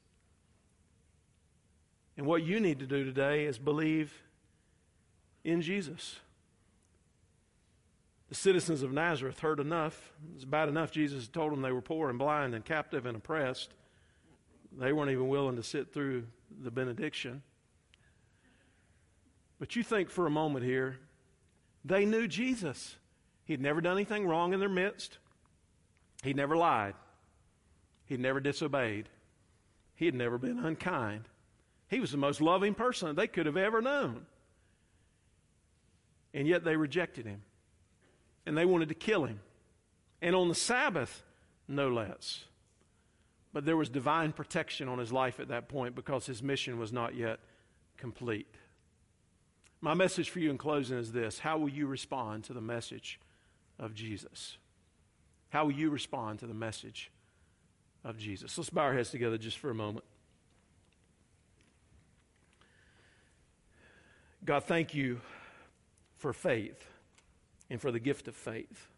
And 2.16 2.26
what 2.26 2.42
you 2.42 2.58
need 2.58 2.80
to 2.80 2.86
do 2.86 3.04
today 3.04 3.44
is 3.44 3.58
believe 3.58 4.12
in 5.44 5.62
Jesus. 5.62 6.18
The 8.30 8.36
citizens 8.36 8.82
of 8.82 8.92
Nazareth 8.92 9.40
heard 9.40 9.58
enough. 9.58 10.12
It 10.30 10.36
was 10.36 10.44
bad 10.44 10.68
enough 10.68 10.92
Jesus 10.92 11.26
told 11.26 11.52
them 11.52 11.62
they 11.62 11.72
were 11.72 11.82
poor 11.82 12.08
and 12.08 12.18
blind 12.18 12.54
and 12.54 12.64
captive 12.64 13.04
and 13.04 13.16
oppressed. 13.16 13.70
They 14.78 14.92
weren't 14.92 15.10
even 15.10 15.28
willing 15.28 15.56
to 15.56 15.64
sit 15.64 15.92
through 15.92 16.26
the 16.62 16.70
benediction. 16.70 17.42
But 19.58 19.74
you 19.74 19.82
think 19.82 20.10
for 20.10 20.26
a 20.26 20.30
moment 20.30 20.64
here, 20.64 20.96
they 21.84 22.04
knew 22.04 22.28
Jesus. 22.28 22.94
He'd 23.44 23.60
never 23.60 23.80
done 23.80 23.96
anything 23.96 24.28
wrong 24.28 24.54
in 24.54 24.60
their 24.60 24.68
midst. 24.68 25.18
He'd 26.22 26.36
never 26.36 26.56
lied. 26.56 26.94
He'd 28.04 28.20
never 28.20 28.38
disobeyed. 28.38 29.08
He 29.96 30.06
had 30.06 30.14
never 30.14 30.38
been 30.38 30.60
unkind. 30.60 31.24
He 31.88 31.98
was 31.98 32.12
the 32.12 32.16
most 32.16 32.40
loving 32.40 32.74
person 32.74 33.16
they 33.16 33.26
could 33.26 33.46
have 33.46 33.56
ever 33.56 33.82
known. 33.82 34.24
And 36.32 36.46
yet 36.46 36.62
they 36.62 36.76
rejected 36.76 37.26
him. 37.26 37.42
And 38.46 38.56
they 38.56 38.64
wanted 38.64 38.88
to 38.88 38.94
kill 38.94 39.24
him. 39.24 39.40
And 40.22 40.34
on 40.34 40.48
the 40.48 40.54
Sabbath, 40.54 41.22
no 41.68 41.88
less. 41.88 42.44
But 43.52 43.64
there 43.64 43.76
was 43.76 43.88
divine 43.88 44.32
protection 44.32 44.88
on 44.88 44.98
his 44.98 45.12
life 45.12 45.40
at 45.40 45.48
that 45.48 45.68
point 45.68 45.94
because 45.94 46.26
his 46.26 46.42
mission 46.42 46.78
was 46.78 46.92
not 46.92 47.14
yet 47.14 47.40
complete. 47.96 48.46
My 49.80 49.94
message 49.94 50.30
for 50.30 50.40
you 50.40 50.50
in 50.50 50.58
closing 50.58 50.98
is 50.98 51.12
this 51.12 51.38
How 51.38 51.58
will 51.58 51.68
you 51.68 51.86
respond 51.86 52.44
to 52.44 52.52
the 52.52 52.60
message 52.60 53.18
of 53.78 53.94
Jesus? 53.94 54.58
How 55.48 55.64
will 55.64 55.72
you 55.72 55.90
respond 55.90 56.38
to 56.40 56.46
the 56.46 56.54
message 56.54 57.10
of 58.04 58.18
Jesus? 58.18 58.56
Let's 58.56 58.70
bow 58.70 58.82
our 58.82 58.94
heads 58.94 59.10
together 59.10 59.36
just 59.36 59.58
for 59.58 59.70
a 59.70 59.74
moment. 59.74 60.04
God, 64.44 64.64
thank 64.64 64.94
you 64.94 65.20
for 66.16 66.32
faith 66.32 66.89
and 67.70 67.80
for 67.80 67.92
the 67.92 68.00
gift 68.00 68.28
of 68.28 68.34
faith. 68.34 68.88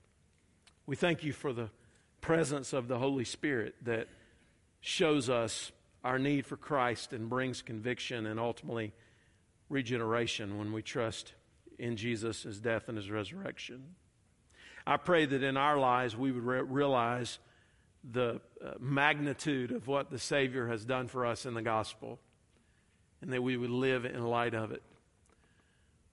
We 0.87 0.97
thank 0.97 1.23
you 1.23 1.33
for 1.33 1.53
the 1.53 1.71
presence 2.21 2.73
of 2.73 2.89
the 2.89 2.99
Holy 2.99 3.25
Spirit 3.25 3.75
that 3.85 4.09
shows 4.81 5.29
us 5.31 5.71
our 6.03 6.19
need 6.19 6.47
for 6.47 6.57
Christ 6.57 7.13
and 7.13 7.29
brings 7.29 7.63
conviction 7.63 8.27
and 8.27 8.41
ultimately 8.41 8.93
regeneration 9.69 10.59
when 10.59 10.73
we 10.73 10.83
trust 10.83 11.35
in 11.79 11.97
Jesus, 11.97 12.43
his 12.43 12.61
death, 12.61 12.89
and 12.89 12.97
his 12.97 13.11
resurrection. 13.11 13.95
I 14.87 14.97
pray 14.97 15.27
that 15.27 15.43
in 15.43 15.57
our 15.57 15.79
lives 15.79 16.17
we 16.17 16.33
would 16.33 16.43
re- 16.43 16.63
realize 16.63 17.39
the 18.11 18.41
uh, 18.65 18.73
magnitude 18.81 19.71
of 19.71 19.87
what 19.87 20.11
the 20.11 20.19
Savior 20.19 20.67
has 20.67 20.85
done 20.85 21.07
for 21.07 21.25
us 21.25 21.47
in 21.47 21.55
the 21.55 21.63
gospel 21.63 22.19
and 23.21 23.33
that 23.33 23.43
we 23.43 23.57
would 23.57 23.71
live 23.71 24.05
in 24.05 24.25
light 24.25 24.55
of 24.55 24.73
it. 24.73 24.83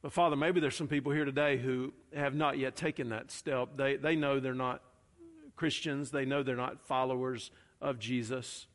But 0.01 0.13
Father, 0.13 0.35
maybe 0.35 0.59
there's 0.59 0.75
some 0.75 0.87
people 0.87 1.11
here 1.11 1.25
today 1.25 1.57
who 1.57 1.93
have 2.15 2.33
not 2.33 2.57
yet 2.57 2.75
taken 2.75 3.09
that 3.09 3.31
step. 3.31 3.69
They, 3.75 3.97
they 3.97 4.15
know 4.15 4.39
they're 4.39 4.53
not 4.53 4.81
Christians, 5.55 6.11
they 6.11 6.23
know 6.23 6.41
they're 6.41 6.55
not 6.55 6.87
followers 6.87 7.51
of 7.81 7.99
Jesus. 7.99 8.65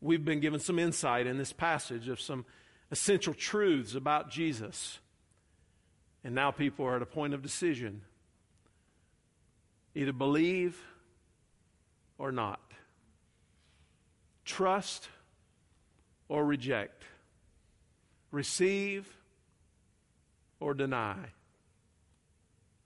We've 0.00 0.24
been 0.24 0.40
given 0.40 0.58
some 0.58 0.78
insight 0.78 1.26
in 1.28 1.38
this 1.38 1.52
passage 1.52 2.08
of 2.08 2.20
some 2.20 2.44
essential 2.90 3.34
truths 3.34 3.94
about 3.94 4.30
Jesus. 4.30 4.98
And 6.24 6.34
now 6.34 6.50
people 6.50 6.84
are 6.86 6.96
at 6.96 7.02
a 7.02 7.06
point 7.06 7.34
of 7.34 7.42
decision 7.42 8.02
either 9.94 10.12
believe 10.12 10.80
or 12.18 12.30
not, 12.30 12.60
trust 14.44 15.08
or 16.28 16.44
reject, 16.44 17.02
receive 18.30 19.17
or 20.60 20.74
deny. 20.74 21.16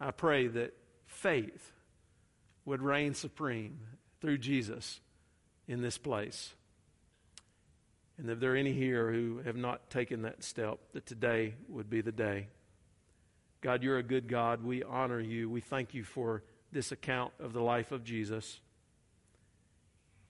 I 0.01 0.11
pray 0.11 0.49
that 0.49 0.75
faith 1.07 1.73
would 2.65 2.83
reign 2.83 3.15
supreme 3.15 3.79
through 4.21 4.39
Jesus 4.39 5.01
in 5.67 5.83
this 5.83 5.99
place. 5.99 6.55
And 8.19 8.31
if 8.31 8.41
there 8.41 8.53
are 8.53 8.57
any 8.57 8.73
here 8.73 9.11
who 9.11 9.39
have 9.45 9.57
not 9.57 9.91
taken 9.91 10.23
that 10.23 10.45
step, 10.45 10.79
that 10.93 11.07
today 11.07 11.55
would 11.69 11.89
be 11.89 12.01
the 12.01 12.13
day. 12.13 12.49
God, 13.63 13.83
you're 13.83 13.99
a 13.99 14.03
good 14.03 14.29
God. 14.29 14.63
We 14.65 14.83
honor 14.83 15.21
you. 15.21 15.49
We 15.49 15.61
thank 15.61 15.95
you 15.95 16.05
for 16.05 16.43
this 16.73 16.93
account 16.93 17.33
of 17.41 17.53
the 17.53 17.63
life 17.63 17.93
of 17.93 18.05
Jesus. 18.05 18.61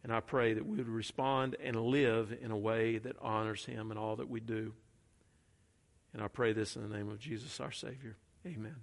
And 0.04 0.12
I 0.12 0.20
pray 0.20 0.54
that 0.54 0.66
we 0.66 0.76
would 0.76 0.88
respond 0.88 1.56
and 1.62 1.76
live 1.76 2.36
in 2.40 2.50
a 2.50 2.56
way 2.56 2.98
that 2.98 3.16
honors 3.20 3.64
him 3.64 3.90
in 3.90 3.98
all 3.98 4.16
that 4.16 4.28
we 4.28 4.40
do. 4.40 4.74
And 6.12 6.22
I 6.22 6.28
pray 6.28 6.52
this 6.52 6.76
in 6.76 6.88
the 6.88 6.94
name 6.94 7.08
of 7.08 7.18
Jesus, 7.18 7.60
our 7.60 7.72
Savior. 7.72 8.16
Amen. 8.46 8.76